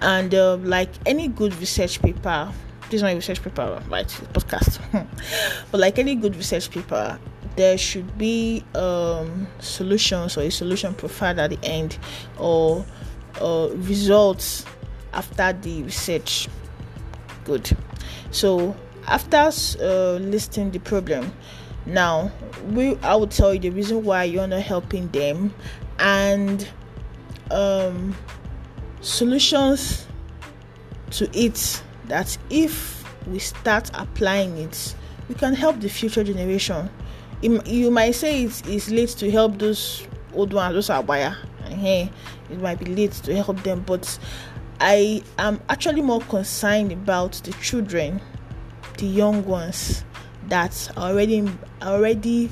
and 0.02 0.34
uh, 0.34 0.56
like 0.56 0.90
any 1.06 1.28
good 1.28 1.54
research 1.56 2.02
paper 2.02 2.52
this 2.90 2.98
is 2.98 3.02
not 3.02 3.12
a 3.12 3.14
research 3.14 3.42
paper 3.42 3.82
right 3.88 4.06
podcast. 4.34 4.78
But 5.70 5.80
like 5.80 5.98
any 5.98 6.14
good 6.14 6.36
research 6.36 6.70
paper 6.70 7.18
there 7.56 7.78
should 7.78 8.18
be 8.18 8.64
um, 8.74 9.46
solutions 9.60 10.36
or 10.36 10.42
a 10.42 10.50
solution 10.50 10.94
profile 10.94 11.40
at 11.40 11.50
the 11.50 11.58
end 11.62 11.98
or 12.38 12.84
uh, 13.40 13.68
results 13.72 14.66
after 15.14 15.52
the 15.54 15.82
research. 15.84 16.48
Good. 17.44 17.76
So 18.30 18.76
after 19.06 19.50
uh, 19.80 20.16
listing 20.16 20.70
the 20.70 20.78
problem 20.78 21.32
now 21.86 22.30
we 22.68 22.96
i 22.98 23.16
will 23.16 23.26
tell 23.26 23.52
you 23.52 23.58
the 23.58 23.70
reason 23.70 24.04
why 24.04 24.22
you're 24.22 24.46
not 24.46 24.62
helping 24.62 25.08
them 25.08 25.52
and 25.98 26.68
um, 27.50 28.14
solutions 29.02 30.06
to 31.10 31.28
it 31.38 31.82
that 32.08 32.36
if 32.50 33.04
we 33.26 33.38
start 33.38 33.90
applying 33.94 34.56
it, 34.58 34.94
we 35.28 35.34
can 35.34 35.54
help 35.54 35.80
the 35.80 35.88
future 35.88 36.24
generation. 36.24 36.88
You 37.40 37.90
might 37.90 38.12
say 38.12 38.44
it's, 38.44 38.62
it's 38.62 38.90
late 38.90 39.10
to 39.10 39.30
help 39.30 39.58
those 39.58 40.06
old 40.32 40.52
ones, 40.52 40.74
those 40.74 40.90
are 40.90 41.02
buyer. 41.02 41.36
Hey, 41.64 42.10
it 42.50 42.60
might 42.60 42.78
be 42.78 42.86
late 42.86 43.12
to 43.12 43.34
help 43.34 43.62
them, 43.62 43.82
but 43.86 44.18
I 44.80 45.22
am 45.38 45.60
actually 45.68 46.02
more 46.02 46.20
concerned 46.20 46.92
about 46.92 47.32
the 47.44 47.52
children, 47.54 48.20
the 48.98 49.06
young 49.06 49.44
ones 49.44 50.04
that 50.48 50.90
are 50.96 51.10
already 51.10 51.48
already 51.80 52.50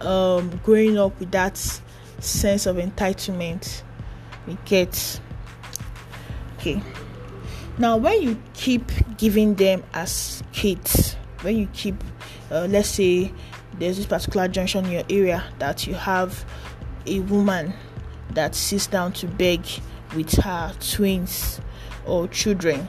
um, 0.00 0.60
growing 0.64 0.98
up 0.98 1.18
with 1.20 1.30
that 1.32 1.56
sense 2.20 2.66
of 2.66 2.76
entitlement. 2.76 3.82
We 4.46 4.56
get 4.64 5.20
okay. 6.58 6.82
Now, 7.78 7.96
when 7.96 8.20
you 8.20 8.42
keep 8.52 8.90
giving 9.16 9.54
them 9.54 9.82
as 9.94 10.42
kids, 10.52 11.14
when 11.42 11.56
you 11.56 11.68
keep, 11.72 11.94
uh, 12.50 12.66
let's 12.68 12.88
say, 12.88 13.32
there's 13.78 13.96
this 13.96 14.06
particular 14.06 14.48
junction 14.48 14.84
in 14.86 14.92
your 14.92 15.04
area 15.08 15.44
that 15.58 15.86
you 15.86 15.94
have 15.94 16.44
a 17.06 17.20
woman 17.20 17.72
that 18.32 18.54
sits 18.54 18.86
down 18.86 19.12
to 19.14 19.26
beg 19.26 19.64
with 20.14 20.30
her 20.42 20.74
twins 20.80 21.60
or 22.04 22.28
children, 22.28 22.86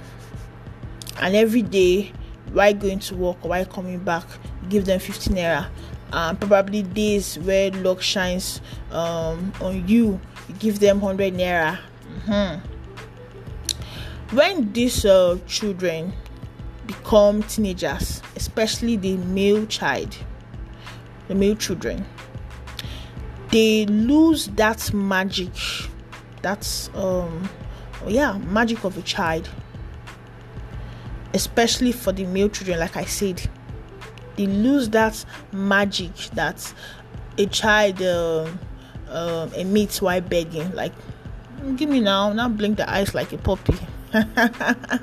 and 1.22 1.36
every 1.36 1.62
day, 1.62 2.12
while 2.52 2.74
going 2.74 3.00
to 3.00 3.16
work 3.16 3.38
or 3.44 3.50
while 3.50 3.66
coming 3.66 4.00
back, 4.00 4.26
give 4.70 4.86
them 4.86 5.00
15 5.00 5.36
naira 5.36 5.70
and 6.14 6.40
probably 6.40 6.84
days 6.84 7.40
where 7.40 7.72
luck 7.72 8.02
shines 8.02 8.62
um, 8.92 9.54
on 9.62 9.88
you 9.88 10.20
give 10.60 10.80
them 10.80 11.02
100 11.02 11.34
naira 11.34 11.80
mm-hmm. 12.28 12.60
when 14.36 14.72
these 14.74 15.06
uh, 15.06 15.38
children 15.48 16.14
become 16.88 17.44
teenagers 17.44 18.22
especially 18.36 18.96
the 18.98 19.18
male 19.18 19.66
child 19.66 20.16
the 21.28 21.36
male 21.36 21.56
children 21.56 22.06
they 23.52 23.86
lose 23.86 24.48
that 24.48 24.94
magic 24.94 25.54
that's 26.42 26.90
um 26.96 27.50
yeah 28.08 28.38
magic 28.38 28.84
of 28.84 28.98
a 28.98 29.02
child 29.02 29.50
especially 31.34 31.92
for 31.92 32.12
the 32.12 32.26
male 32.26 32.50
children 32.50 32.80
like 32.80 32.98
i 32.98 33.06
said 33.06 33.42
they 34.38 34.48
lose 34.48 34.90
that 34.90 35.24
magic 35.52 36.14
that 36.34 36.74
a 37.38 37.46
child 37.46 38.02
uh, 38.02 38.50
uh, 39.12 39.50
emits 39.56 40.02
while 40.02 40.22
begging. 40.22 40.72
Like, 40.74 40.94
give 41.76 41.90
me 41.90 42.00
now, 42.00 42.34
now 42.34 42.50
blink 42.50 42.78
the 42.78 42.90
eyes 42.90 43.14
like 43.14 43.32
a 43.34 43.38
puppy. 43.38 43.76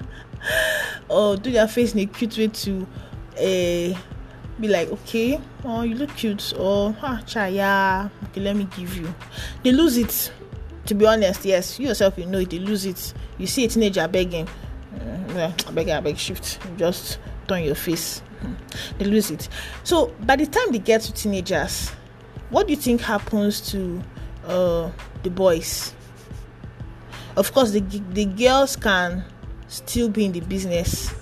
or 1.08 1.36
do 1.36 1.50
their 1.50 1.68
face 1.68 1.94
in 1.94 2.00
a 2.00 2.06
cute 2.06 2.36
way 2.36 2.48
to 2.48 2.86
uh, 3.36 3.98
be 4.60 4.68
like, 4.68 4.88
okay, 4.88 5.40
oh, 5.64 5.82
you 5.82 5.94
look 5.94 6.14
cute, 6.16 6.52
or 6.58 6.94
ah, 7.02 7.20
chaya, 7.24 8.10
okay, 8.24 8.40
let 8.40 8.56
me 8.56 8.66
give 8.76 8.96
you. 8.96 9.14
They 9.62 9.72
lose 9.72 9.96
it. 9.96 10.32
To 10.86 10.94
be 10.94 11.04
honest, 11.06 11.44
yes, 11.44 11.78
you 11.78 11.88
yourself, 11.88 12.16
you 12.16 12.24
know 12.24 12.38
it, 12.38 12.48
they 12.48 12.58
lose 12.58 12.86
it. 12.86 13.12
You 13.36 13.46
see 13.46 13.66
a 13.66 13.68
teenager 13.68 14.08
begging, 14.08 14.48
uh, 14.48 15.32
well, 15.34 15.54
I 15.66 15.70
beg, 15.72 15.88
I 15.90 16.00
beg, 16.00 16.16
shift, 16.16 16.58
just 16.78 17.18
turn 17.46 17.62
your 17.62 17.74
face 17.74 18.22
they 18.98 19.04
lose 19.04 19.30
it. 19.30 19.48
So 19.84 20.14
by 20.20 20.36
the 20.36 20.46
time 20.46 20.72
they 20.72 20.78
get 20.78 21.02
to 21.02 21.12
teenagers, 21.12 21.90
what 22.50 22.66
do 22.66 22.72
you 22.72 22.78
think 22.78 23.00
happens 23.00 23.60
to 23.72 24.02
uh, 24.46 24.90
the 25.22 25.30
boys? 25.30 25.94
Of 27.36 27.52
course, 27.52 27.70
the 27.70 27.80
the 27.80 28.24
girls 28.24 28.76
can 28.76 29.24
still 29.68 30.08
be 30.08 30.24
in 30.24 30.32
the 30.32 30.40
business. 30.40 31.14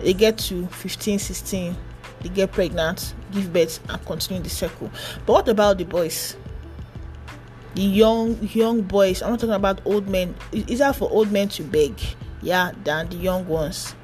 They 0.00 0.14
get 0.14 0.38
to 0.38 0.66
15, 0.68 1.18
16, 1.18 1.76
they 2.22 2.28
get 2.30 2.52
pregnant, 2.52 3.14
give 3.32 3.52
birth, 3.52 3.80
and 3.90 4.02
continue 4.06 4.42
the 4.42 4.48
circle. 4.48 4.90
But 5.26 5.32
what 5.32 5.48
about 5.48 5.76
the 5.76 5.84
boys? 5.84 6.36
The 7.74 7.82
young 7.82 8.38
young 8.42 8.82
boys. 8.82 9.20
I'm 9.20 9.30
not 9.30 9.40
talking 9.40 9.54
about 9.54 9.80
old 9.84 10.08
men. 10.08 10.34
It's 10.52 10.70
easier 10.70 10.92
for 10.92 11.10
old 11.10 11.30
men 11.30 11.48
to 11.50 11.62
beg, 11.64 12.00
yeah, 12.40 12.72
than 12.84 13.08
the 13.10 13.16
young 13.16 13.46
ones 13.46 13.94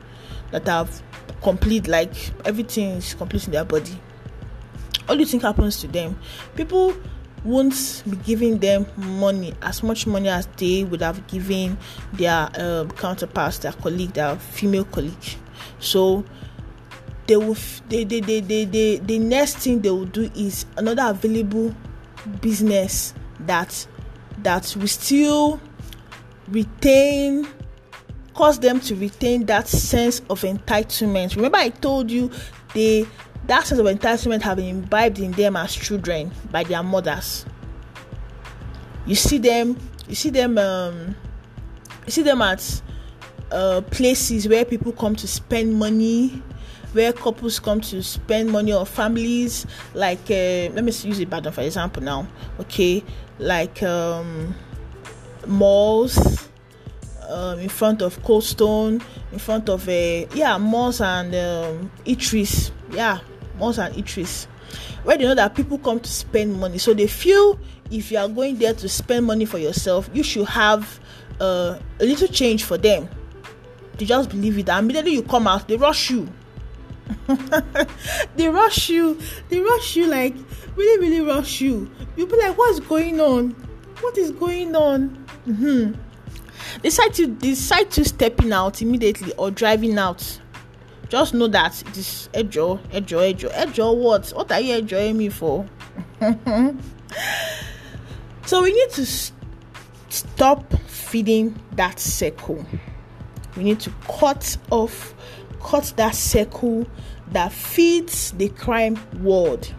that 0.50 0.66
have 0.66 1.02
complete 1.42 1.88
like 1.88 2.14
everything 2.44 2.96
is 2.96 3.14
complete 3.14 3.46
in 3.46 3.52
their 3.52 3.64
body 3.64 3.98
all 5.08 5.18
you 5.18 5.26
think 5.26 5.42
happens 5.42 5.80
to 5.80 5.88
them 5.88 6.18
people 6.56 6.94
won't 7.44 8.02
be 8.10 8.16
giving 8.16 8.58
them 8.58 8.86
money 8.96 9.54
as 9.62 9.82
much 9.82 10.06
money 10.06 10.28
as 10.28 10.46
they 10.56 10.82
would 10.84 11.00
have 11.00 11.24
given 11.28 11.76
their 12.14 12.50
um, 12.58 12.90
counterparts 12.92 13.58
their 13.58 13.72
colleague 13.72 14.12
their 14.14 14.36
female 14.36 14.84
colleague 14.84 15.14
so 15.78 16.24
they 17.26 17.36
will 17.36 17.56
they, 17.88 18.04
they, 18.04 18.20
they, 18.20 18.40
they, 18.40 18.64
they, 18.64 18.96
the 18.98 19.18
next 19.18 19.58
thing 19.58 19.80
they 19.80 19.90
will 19.90 20.04
do 20.06 20.30
is 20.34 20.66
another 20.76 21.02
available 21.06 21.74
business 22.40 23.14
that 23.40 23.86
that 24.38 24.74
will 24.78 24.88
still 24.88 25.60
retain 26.48 27.46
cause 28.34 28.58
them 28.58 28.78
to 28.80 28.94
retain 28.96 29.46
that 29.46 29.66
sense 29.66 30.20
of 30.28 30.42
entitlement. 30.42 31.34
Remember, 31.36 31.56
I 31.56 31.70
told 31.70 32.10
you 32.10 32.30
they 32.74 33.06
that 33.46 33.66
sense 33.66 33.80
of 33.80 33.86
entitlement 33.86 34.42
have 34.42 34.56
been 34.56 34.66
imbibed 34.66 35.18
in 35.18 35.32
them 35.32 35.56
as 35.56 35.74
children 35.74 36.30
by 36.50 36.64
their 36.64 36.82
mothers. 36.82 37.46
You 39.06 39.14
see 39.14 39.38
them, 39.38 39.76
you 40.08 40.14
see 40.14 40.30
them, 40.30 40.58
um, 40.58 41.14
you 42.04 42.12
see 42.12 42.22
them 42.22 42.42
at 42.42 42.82
uh, 43.52 43.82
places 43.90 44.48
where 44.48 44.64
people 44.64 44.92
come 44.92 45.14
to 45.16 45.28
spend 45.28 45.74
money, 45.78 46.42
where 46.92 47.12
couples 47.12 47.60
come 47.60 47.80
to 47.82 48.02
spend 48.02 48.50
money 48.50 48.72
or 48.72 48.84
families. 48.84 49.66
Like, 49.94 50.28
uh, 50.30 50.72
let 50.74 50.82
me 50.82 50.92
use 50.92 51.20
Ibadan 51.20 51.52
for 51.52 51.60
example 51.60 52.02
now. 52.02 52.26
Okay, 52.60 53.04
like 53.38 53.80
um, 53.84 54.54
malls 55.46 56.48
um, 57.28 57.60
in 57.60 57.68
front 57.68 58.02
of 58.02 58.20
Cold 58.24 58.42
Stone, 58.42 59.02
in 59.30 59.38
front 59.38 59.68
of 59.68 59.88
uh, 59.88 59.92
yeah 60.34 60.58
malls 60.58 61.00
and 61.00 61.32
um, 61.34 61.90
eateries, 62.04 62.72
yeah 62.90 63.20
malls 63.58 63.78
and 63.78 63.94
eateries, 63.94 64.46
where 65.04 65.16
they 65.16 65.24
know 65.24 65.34
that 65.34 65.54
people 65.54 65.78
come 65.78 66.00
to 66.00 66.10
spend 66.10 66.58
money. 66.58 66.78
So 66.78 66.94
they 66.94 67.06
feel 67.06 67.58
if 67.90 68.10
you 68.10 68.18
are 68.18 68.28
going 68.28 68.56
there 68.56 68.74
to 68.74 68.88
spend 68.88 69.26
money 69.26 69.44
for 69.44 69.58
yourself, 69.58 70.10
you 70.12 70.22
should 70.22 70.48
have 70.48 71.00
uh, 71.40 71.78
a 72.00 72.04
little 72.04 72.28
change 72.28 72.64
for 72.64 72.78
them. 72.78 73.08
They 73.98 74.04
just 74.04 74.30
believe 74.30 74.58
it. 74.58 74.68
And 74.68 74.84
immediately 74.84 75.12
you 75.12 75.22
come 75.22 75.46
out, 75.46 75.68
they 75.68 75.76
rush 75.76 76.10
you. 76.10 76.28
they 78.36 78.48
rush 78.48 78.88
you. 78.88 79.18
They 79.48 79.60
rush 79.60 79.96
you 79.96 80.06
like 80.06 80.34
really, 80.74 81.08
really 81.08 81.20
rush 81.20 81.60
you. 81.60 81.90
You'll 82.16 82.26
be 82.26 82.36
like, 82.36 82.56
what's 82.58 82.80
going 82.80 83.20
on? 83.20 83.50
What 84.00 84.18
is 84.18 84.32
going 84.32 84.74
on? 84.74 85.26
Mm-hmm 85.46 86.00
decide 86.82 87.14
to 87.14 87.26
decide 87.26 87.90
to 87.92 88.04
stepping 88.04 88.52
out 88.52 88.82
immediately 88.82 89.32
or 89.34 89.50
driving 89.50 89.98
out 89.98 90.40
just 91.08 91.34
know 91.34 91.46
that 91.48 91.80
it 91.82 91.96
is 91.96 92.28
ejo 92.32 92.78
ejo 92.90 93.34
ejo 93.34 93.50
ejo 93.52 93.96
what? 93.96 94.28
What 94.30 94.52
are 94.52 94.60
you 94.60 94.76
enjoying 94.76 95.16
me 95.16 95.28
for? 95.28 95.66
So 98.46 98.62
we 98.62 98.72
need 98.72 98.90
to 98.90 99.04
stop 100.08 100.72
feeding 100.86 101.60
that 101.72 101.98
circle. 101.98 102.64
We 103.56 103.64
need 103.64 103.80
to 103.80 103.92
cut 104.08 104.56
off 104.70 105.14
cut 105.60 105.92
that 105.96 106.14
circle 106.14 106.86
that 107.32 107.50
feeds 107.50 108.30
the 108.32 108.48
crime 108.50 109.00
world. 109.20 109.74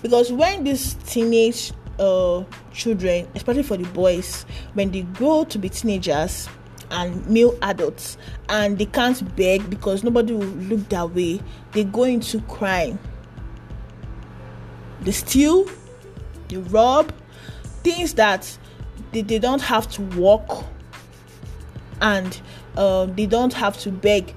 Because 0.00 0.32
when 0.32 0.64
this 0.64 0.94
teenage 1.06 1.72
uh, 1.98 2.44
children, 2.72 3.28
especially 3.34 3.62
for 3.62 3.76
the 3.76 3.86
boys, 3.90 4.46
when 4.72 4.90
they 4.90 5.02
grow 5.02 5.44
to 5.44 5.58
be 5.58 5.68
teenagers 5.68 6.48
and 6.90 7.26
male 7.28 7.56
adults 7.62 8.16
and 8.48 8.78
they 8.78 8.86
can't 8.86 9.36
beg 9.36 9.68
because 9.68 10.04
nobody 10.04 10.32
will 10.32 10.46
look 10.46 10.88
that 10.88 11.14
way, 11.14 11.40
they 11.72 11.84
go 11.84 12.04
into 12.04 12.40
crime. 12.42 12.98
They 15.00 15.12
steal, 15.12 15.68
they 16.48 16.56
rob, 16.56 17.12
things 17.82 18.14
that 18.14 18.58
they, 19.12 19.22
they 19.22 19.38
don't 19.38 19.62
have 19.62 19.90
to 19.92 20.02
work 20.18 20.64
and 22.00 22.40
uh, 22.76 23.06
they 23.06 23.26
don't 23.26 23.52
have 23.52 23.78
to 23.78 23.90
beg 23.90 24.34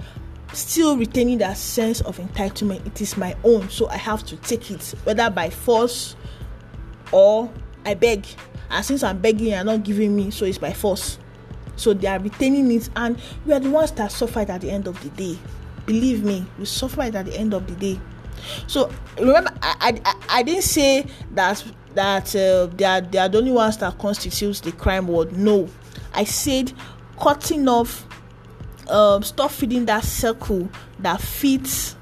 still 0.54 0.98
retaining 0.98 1.38
that 1.38 1.56
sense 1.56 2.02
of 2.02 2.18
entitlement 2.18 2.86
it 2.86 3.00
is 3.00 3.16
my 3.16 3.34
own 3.46 3.70
so 3.70 3.88
i 3.88 3.96
have 3.96 4.22
to 4.26 4.36
take 4.36 4.70
it 4.70 4.94
whether 5.06 5.30
by 5.30 5.50
force 5.50 6.18
or 7.12 7.50
I 7.86 7.94
beg. 7.94 8.26
And 8.70 8.86
since 8.86 9.04
I'm 9.04 9.20
begging, 9.20 9.48
you're 9.48 9.64
not 9.64 9.84
giving 9.84 10.16
me, 10.16 10.32
so 10.32 10.46
it's 10.46 10.58
by 10.58 10.74
force. 10.74 11.18
So 11.82 11.94
they 11.94 12.08
are 12.08 12.20
retaining 12.20 12.72
it, 12.72 12.90
and 12.96 13.20
we 13.46 13.54
are 13.54 13.60
the 13.60 13.72
ones 13.72 13.92
that 13.94 14.12
suffer 14.12 14.42
at 14.42 14.62
the 14.62 14.70
end 14.70 14.88
of 14.88 15.02
the 15.02 15.10
day. 15.10 15.40
Believe 15.88 16.24
me, 16.24 16.46
we 16.60 16.66
suffer 16.66 17.02
at 17.02 17.26
the 17.26 17.36
end 17.36 17.56
of 17.56 17.66
the 17.66 17.74
day. 17.74 18.00
So 18.68 18.92
remember, 19.20 19.52
I, 19.64 20.00
I, 20.06 20.16
I 20.30 20.44
didn't 20.44 20.64
say 20.64 21.08
that 21.32 21.64
that 21.96 22.36
uh, 22.36 22.68
they 22.68 22.86
are 22.86 23.02
they 23.02 23.18
are 23.18 23.28
the 23.28 23.40
only 23.40 23.52
ones 23.52 23.78
that 23.78 23.98
constitutes 23.98 24.60
the 24.60 24.72
crime 24.72 25.08
world. 25.08 25.36
No, 25.36 25.68
I 26.14 26.24
said 26.24 26.72
cutting 27.20 27.68
off, 27.68 28.06
um, 28.88 29.24
stop 29.24 29.50
feeding 29.50 29.86
that 29.86 30.04
circle 30.04 30.70
that 31.00 31.20
fits 31.20 31.96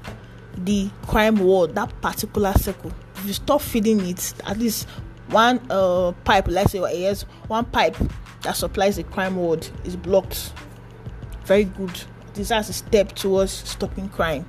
the 0.58 0.90
crime 1.06 1.36
world, 1.36 1.74
that 1.74 2.00
particular 2.02 2.52
circle. 2.52 2.92
If 3.16 3.26
you 3.26 3.32
stop 3.32 3.62
feeding 3.62 4.00
it, 4.00 4.34
at 4.44 4.58
least 4.58 4.86
one 5.28 5.60
uh, 5.70 6.12
pipe, 6.24 6.48
let's 6.48 6.72
say 6.72 6.80
yes, 7.00 7.22
one 7.48 7.64
pipe 7.64 7.96
that 8.42 8.56
supplies 8.56 8.96
the 8.96 9.04
crime 9.04 9.36
world 9.36 9.70
is 9.84 9.96
blocked. 9.96 10.52
Very 11.44 11.64
good. 11.64 12.02
This 12.34 12.50
is 12.50 12.68
a 12.68 12.72
step 12.72 13.12
towards 13.12 13.52
stopping 13.52 14.08
crime. 14.08 14.46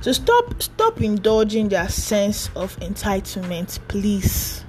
So 0.00 0.12
stop 0.12 0.62
stop 0.62 1.00
indulging 1.00 1.68
their 1.68 1.88
sense 1.88 2.48
of 2.54 2.78
entitlement, 2.80 3.80
please. 3.88 4.64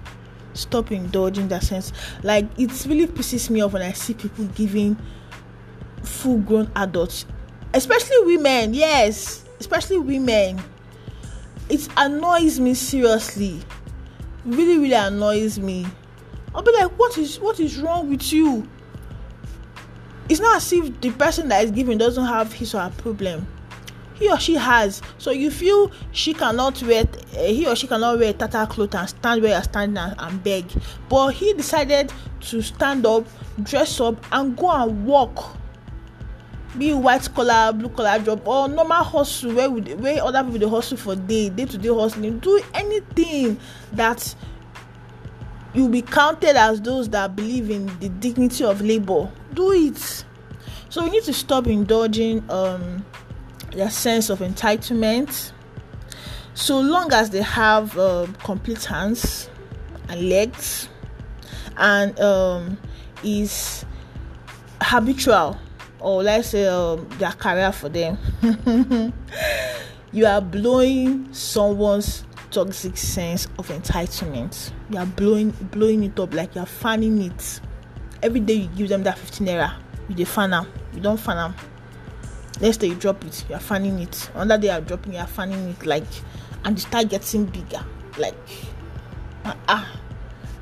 Stop 0.54 0.91
indulging 0.91 1.47
that 1.50 1.63
sense. 1.63 1.93
Like 2.23 2.45
it 2.58 2.69
really 2.88 3.08
pisses 3.08 3.50
me 3.50 3.62
off 3.62 3.73
when 3.73 3.84
I 3.84 3.91
see 3.91 4.15
people 4.15 4.45
giving 4.45 4.97
full 6.02 6.39
grown 6.39 6.71
adults, 6.76 7.26
especially 7.73 8.17
women, 8.26 8.73
yes, 8.73 9.45
especially 9.60 9.97
women. 9.97 10.60
It 11.69 11.88
annoys 11.97 12.60
me 12.60 12.73
seriously. 12.73 13.60
Really, 14.45 14.80
really 14.80 14.93
annoys 14.93 15.60
me. 15.60 15.86
I'll 16.55 16.62
be 16.62 16.71
like, 16.71 16.91
what 16.97 17.17
is 17.17 17.39
what 17.39 17.60
is 17.60 17.77
wrong 17.77 18.10
with 18.10 18.31
you? 18.33 18.67
It's 20.29 20.39
not 20.39 20.57
as 20.57 20.73
if 20.73 20.99
the 21.01 21.12
person 21.12 21.47
that 21.49 21.63
is 21.63 21.71
giving 21.71 21.97
doesn't 21.97 22.25
have 22.25 22.51
his 22.51 22.73
or 22.75 22.81
her 22.81 22.89
problem. 22.97 23.47
He 24.15 24.29
or 24.31 24.39
she 24.39 24.55
has. 24.55 25.01
So 25.19 25.31
you 25.31 25.51
feel 25.51 25.91
she 26.12 26.33
cannot 26.33 26.81
wear 26.83 27.03
uh, 27.03 27.43
he 27.43 27.67
or 27.67 27.75
she 27.75 27.88
cannot 27.88 28.17
wear 28.19 28.33
tata 28.33 28.65
cloth 28.69 28.95
and 28.95 29.07
stand 29.07 29.41
where 29.41 29.51
you're 29.51 29.63
standing 29.63 29.97
and, 29.97 30.15
and 30.17 30.43
beg. 30.43 30.65
But 31.07 31.29
he 31.29 31.53
decided 31.53 32.12
to 32.41 32.62
stand 32.62 33.05
up 33.05 33.25
dress 33.63 33.99
up 34.01 34.15
and 34.31 34.57
go 34.57 34.69
and 34.71 35.05
walk. 35.05 35.55
Be 36.77 36.93
white 36.93 37.27
collar 37.33 37.71
blue 37.73 37.89
collar 37.89 38.19
job 38.19 38.45
or 38.47 38.67
normal 38.67 39.03
hustle 39.03 39.53
where 39.53 39.69
we 39.69 39.81
where 39.95 40.23
other 40.23 40.43
people 40.43 40.60
dey 40.60 40.69
hustle 40.69 40.97
for 40.97 41.15
day 41.15 41.49
day 41.49 41.65
to 41.65 41.77
day 41.77 41.89
hustling. 41.89 42.39
Do 42.39 42.62
anything 42.73 43.60
that 43.93 44.36
you 45.77 45.87
be 45.87 46.01
counted 46.01 46.55
as 46.55 46.81
those 46.81 47.09
that 47.09 47.35
believe 47.35 47.69
in 47.69 47.85
the 47.99 48.09
dignity 48.09 48.63
of 48.63 48.81
labour 48.81 49.29
do 49.53 49.71
it. 49.71 50.25
So 50.89 51.03
we 51.03 51.09
need 51.11 51.23
to 51.23 51.33
stop 51.33 51.67
indulging 51.67 52.43
um 52.49 53.05
their 53.71 53.89
sense 53.89 54.29
of 54.29 54.39
entitlement. 54.39 55.51
So 56.53 56.79
long 56.79 57.13
as 57.13 57.29
they 57.29 57.43
have 57.43 57.95
uh, 57.97 58.25
complete 58.43 58.83
hands 58.85 59.49
and 60.09 60.27
legs 60.27 60.89
and 61.77 62.19
um, 62.19 62.77
is 63.23 63.85
habitual 64.81 65.59
or 65.99 66.23
let's 66.23 66.49
say 66.49 66.65
um, 66.65 67.07
their 67.19 67.31
career 67.31 67.71
for 67.71 67.89
them. 67.89 68.17
You 70.13 70.25
are 70.25 70.41
blowing 70.41 71.31
someone's 71.33 72.23
toxic 72.51 72.97
sense 72.97 73.47
of 73.57 73.67
entitlement. 73.69 74.71
You 74.89 74.97
are 74.99 75.05
blowing 75.05 75.51
blowing 75.71 76.03
it 76.03 76.19
up 76.19 76.33
like 76.33 76.55
you 76.55 76.62
are 76.62 76.65
fanning 76.67 77.21
it. 77.21 77.60
Every 78.23 78.39
day 78.39 78.53
you 78.53 78.67
give 78.75 78.89
them 78.89 79.03
that 79.03 79.17
15 79.17 79.47
naira 79.47 79.73
you 80.10 80.15
dey 80.15 80.23
fan 80.23 80.53
am. 80.53 80.67
You 80.93 81.01
don't 81.01 81.17
fan 81.19 81.38
am. 81.38 81.55
Next 82.62 82.77
day 82.77 82.88
you 82.88 82.95
drop 82.95 83.23
it 83.25 83.45
you 83.49 83.55
are 83.55 83.60
fanning 83.62 83.99
it. 83.99 84.29
Another 84.33 84.62
day 84.62 84.67
you 84.67 84.73
are 84.73 84.81
dropping 84.81 85.13
you 85.13 85.19
are 85.19 85.27
fanning 85.27 85.69
it 85.69 85.86
like 85.86 86.05
and 86.65 86.77
you 86.77 86.81
start 86.81 87.10
getting 87.10 87.45
bigger. 87.45 87.83
Like 88.17 88.36
ah, 89.45 89.57
ah 89.67 89.99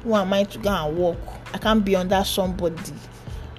who 0.03 0.13
am 0.15 0.31
i 0.33 0.43
to 0.43 0.59
go 0.59 0.69
and 0.69 0.95
walk? 0.97 1.17
i 1.53 1.57
can't 1.57 1.83
be 1.85 1.95
under 1.95 2.23
somebody. 2.23 2.93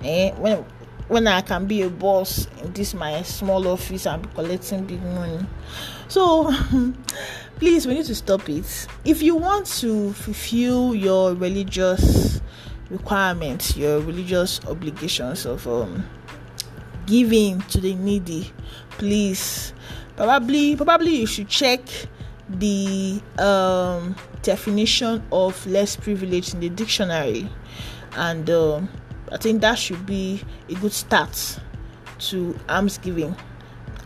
Eh 0.04 0.32
when 0.32 0.64
when 1.08 1.26
i 1.26 1.40
can 1.40 1.66
be 1.66 1.82
a 1.82 1.90
boss 1.90 2.46
in 2.62 2.72
this 2.72 2.94
my 2.94 3.22
small 3.22 3.66
office 3.68 4.06
and 4.06 4.22
be 4.22 4.28
collecting 4.34 4.84
big 4.84 5.02
money. 5.02 5.46
So 6.08 6.52
please 7.56 7.86
we 7.86 7.94
need 7.94 8.06
to 8.06 8.14
stop 8.14 8.48
it. 8.48 8.86
If 9.04 9.22
you 9.22 9.36
want 9.36 9.66
to 9.80 10.12
fulfill 10.12 10.94
your 10.94 11.34
religious 11.34 12.40
requirements 12.90 13.76
your 13.76 13.98
religious 14.00 14.64
obligations 14.66 15.44
of 15.44 15.66
um 15.66 16.08
giving 17.06 17.60
to 17.62 17.80
the 17.80 17.94
needy 17.94 18.52
please 18.90 19.72
probably 20.16 20.76
probably 20.76 21.16
you 21.16 21.26
should 21.26 21.48
check 21.48 21.80
the 22.48 23.20
um, 23.38 24.14
definition 24.42 25.22
of 25.32 25.66
less 25.66 25.96
privileged 25.96 26.54
in 26.54 26.60
the 26.60 26.68
dictionary. 26.68 27.48
And 28.12 28.48
um, 28.50 28.88
i 29.32 29.36
think 29.36 29.60
that 29.60 29.78
should 29.78 30.04
be 30.06 30.42
a 30.68 30.74
good 30.74 30.92
start 30.92 31.58
to 32.18 32.58
alms 32.68 32.98
giving 32.98 33.34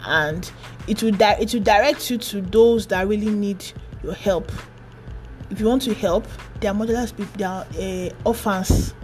and 0.07 0.51
it 0.89 1.03
will 1.03 1.13
di- 1.13 1.37
it 1.41 1.53
will 1.53 1.63
direct 1.63 2.11
you 2.11 2.19
to 2.19 2.41
those 2.41 2.87
that 2.89 3.07
really 3.07 3.31
need 3.31 3.65
your 4.03 4.15
help. 4.15 4.51
If 5.51 5.61
you 5.61 5.67
want 5.67 5.83
to 5.83 5.95
help 5.95 6.27
there 6.61 6.71
are 6.71 6.75
motherless 6.75 7.13
people 7.13 7.33
there 7.37 7.49
are 7.49 7.67
uh, 7.79 8.11
orphans. 8.25 8.95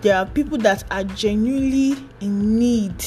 There 0.00 0.16
are 0.16 0.26
people 0.26 0.58
that 0.58 0.84
are 0.90 1.04
genuinely 1.04 1.96
in 2.20 2.58
need 2.58 3.04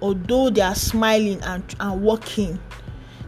although 0.00 0.48
they 0.48 0.62
are 0.62 0.74
smiling 0.74 1.42
and, 1.42 1.62
and 1.78 2.02
working. 2.02 2.58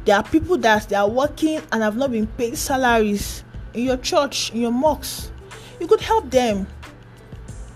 There 0.05 0.17
are 0.17 0.23
people 0.23 0.57
that 0.59 0.89
they 0.89 0.97
are 0.97 1.09
working 1.09 1.61
and 1.71 1.83
have 1.83 1.97
not 1.97 2.11
been 2.11 2.27
paid 2.27 2.57
salaries 2.57 3.45
in 3.75 3.85
your 3.85 3.97
church 3.99 4.51
in 4.53 4.61
your 4.61 4.73
mosques 4.73 5.31
you 5.81 5.87
could 5.87 6.01
help 6.01 6.31
them 6.31 6.67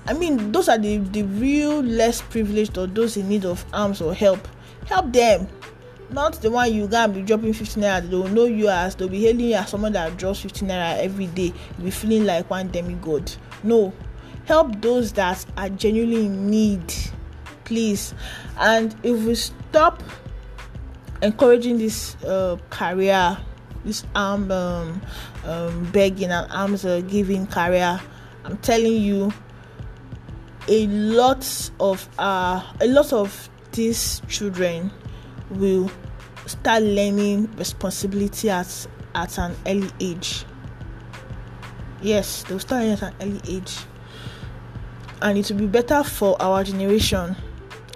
i 0.08 0.12
mean 0.12 0.52
those 0.52 0.68
are 0.68 0.78
the 0.78 0.98
the 0.98 1.22
real 1.22 1.80
less 1.82 2.22
privileged 2.22 2.78
or 2.78 2.86
those 2.86 3.16
in 3.16 3.28
need 3.28 3.44
of 3.44 3.64
alms 3.72 4.00
or 4.00 4.14
help. 4.14 4.46
Help 4.86 5.12
them. 5.12 5.48
Not 6.10 6.40
the 6.40 6.50
one 6.50 6.72
you 6.72 6.86
gonna 6.86 7.12
be 7.12 7.22
dropping 7.22 7.52
15 7.52 7.82
naira. 7.82 8.08
They 8.08 8.16
will 8.16 8.28
know 8.28 8.44
you 8.44 8.68
as 8.68 8.94
they'll 8.94 9.08
be 9.08 9.22
hailing 9.22 9.46
you 9.46 9.54
as 9.54 9.70
someone 9.70 9.92
that 9.92 10.16
drops 10.16 10.40
15 10.40 10.68
naira 10.68 10.98
every 10.98 11.26
day. 11.26 11.52
You'll 11.76 11.86
be 11.86 11.90
feeling 11.90 12.24
like 12.24 12.48
one 12.48 12.68
demigod. 12.68 13.32
No. 13.64 13.92
Help 14.44 14.80
those 14.80 15.12
that 15.14 15.44
are 15.56 15.68
genuinely 15.70 16.26
in 16.26 16.48
need. 16.48 16.94
Please. 17.64 18.14
And 18.58 18.94
if 19.02 19.20
we 19.24 19.34
stop 19.34 20.00
encouraging 21.22 21.78
this 21.78 22.14
uh, 22.24 22.56
career 22.70 23.36
this 23.84 24.04
arm 24.14 24.50
um, 24.50 25.00
um, 25.44 25.90
begging 25.92 26.30
and 26.30 26.50
alms 26.50 26.84
uh, 26.84 27.00
giving 27.02 27.46
career 27.46 28.00
i'm 28.44 28.56
telling 28.58 28.94
you 28.94 29.32
a 30.68 30.87
lot 30.87 31.70
of 31.81 32.09
uh, 32.18 32.62
a 32.81 32.87
lot 32.87 33.12
of 33.12 33.48
these 33.72 34.22
children 34.29 34.90
will 35.50 35.90
start 36.46 36.83
learning 36.83 37.50
responsibility 37.57 38.50
at 38.50 38.87
at 39.14 39.38
an 39.38 39.55
early 39.66 39.90
age 40.00 40.44
yes 42.02 42.42
they'll 42.44 42.59
start 42.59 42.85
at 42.85 43.02
an 43.02 43.14
early 43.20 43.40
age 43.48 43.79
and 45.22 45.38
it 45.38 45.50
will 45.50 45.59
be 45.59 45.66
better 45.66 46.02
for 46.05 46.40
our 46.40 46.62
generation 46.62 47.35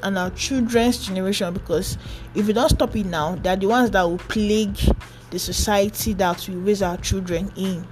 and 0.03 0.19
our 0.19 0.31
children's 0.31 1.07
generation 1.07 1.53
because 1.53 1.99
if 2.35 2.47
we 2.47 2.53
don't 2.53 2.71
stop 2.71 2.95
it 2.97 3.07
now, 3.07 3.35
they're 3.37 3.57
the 3.57 3.67
ones 3.67 3.91
that 3.91 4.03
will 4.03 4.19
plague 4.19 4.79
the 5.31 5.39
society 5.39 6.13
that 6.15 6.47
we 6.49 6.55
raise 6.57 6.83
our 6.83 6.97
children 6.99 7.53
in. 7.57 7.87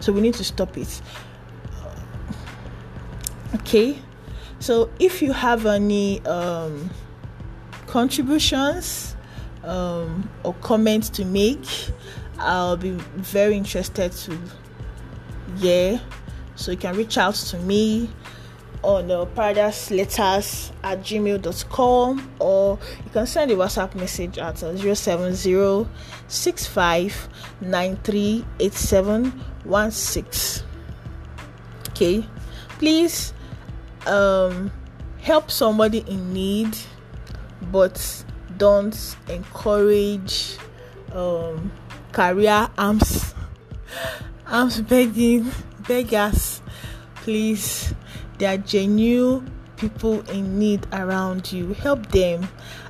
So 0.00 0.12
we 0.12 0.20
need 0.20 0.34
to 0.34 0.44
stop 0.44 0.76
it. 0.76 1.00
Okay, 3.54 3.98
so 4.60 4.90
if 4.98 5.22
you 5.22 5.32
have 5.32 5.64
any 5.64 6.20
um, 6.26 6.90
contributions 7.86 9.16
um, 9.64 10.28
or 10.44 10.52
comments 10.54 11.08
to 11.10 11.24
make, 11.24 11.66
I'll 12.38 12.76
be 12.76 12.90
very 12.90 13.56
interested 13.56 14.12
to 14.12 14.38
hear. 15.56 16.00
So 16.56 16.72
you 16.72 16.76
can 16.76 16.94
reach 16.94 17.16
out 17.16 17.36
to 17.36 17.58
me 17.60 18.10
on 18.82 19.10
uh, 19.10 19.24
paradise 19.24 19.90
letters 19.90 20.70
at 20.84 21.00
gmail.com 21.00 22.30
or 22.38 22.78
you 23.04 23.10
can 23.10 23.26
send 23.26 23.50
a 23.50 23.54
WhatsApp 23.54 23.94
message 23.94 24.38
at 24.38 24.62
uh, 24.62 24.76
070 24.76 25.86
Okay, 31.90 32.24
please 32.78 33.32
um, 34.06 34.70
help 35.20 35.50
somebody 35.50 35.98
in 36.06 36.32
need, 36.32 36.76
but 37.72 38.24
don't 38.56 39.16
encourage 39.28 40.56
um, 41.12 41.70
career 42.12 42.68
alms 42.76 43.34
alms 44.46 44.80
begging 44.82 45.50
beggars. 45.86 46.62
Please 47.16 47.94
there 48.38 48.54
are 48.54 48.58
genuine 48.58 49.50
people 49.76 50.20
in 50.30 50.58
need 50.58 50.86
around 50.92 51.52
you. 51.52 51.74
Help 51.74 52.06
them 52.08 52.48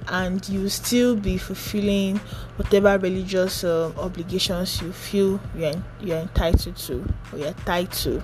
and 0.09 0.49
you 0.49 0.69
still 0.69 1.15
be 1.15 1.37
fulfilling 1.37 2.17
whatever 2.57 2.99
religious 2.99 3.63
uh, 3.63 3.93
obligations 3.99 4.81
you 4.81 4.93
feel 4.93 5.39
you're, 5.57 5.73
you're 6.01 6.19
entitled 6.19 6.77
to 6.77 7.05
or 7.33 7.39
you're 7.39 7.53
tied 7.53 7.91
to 7.93 8.23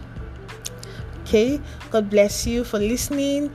okay? 1.24 1.60
God 1.90 2.08
bless 2.10 2.46
you 2.46 2.64
for 2.64 2.78
listening 2.78 3.50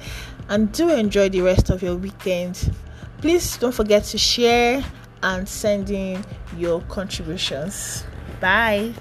and 0.49 0.71
do 0.71 0.89
enjoy 0.89 1.29
the 1.29 1.41
rest 1.41 1.69
of 1.69 1.81
your 1.81 1.95
weekend. 1.95 2.73
Please 3.19 3.57
don't 3.57 3.73
forget 3.73 4.03
to 4.05 4.17
share 4.17 4.83
and 5.23 5.47
send 5.47 5.89
in 5.89 6.23
your 6.57 6.81
contributions. 6.81 8.03
Bye 8.39 8.93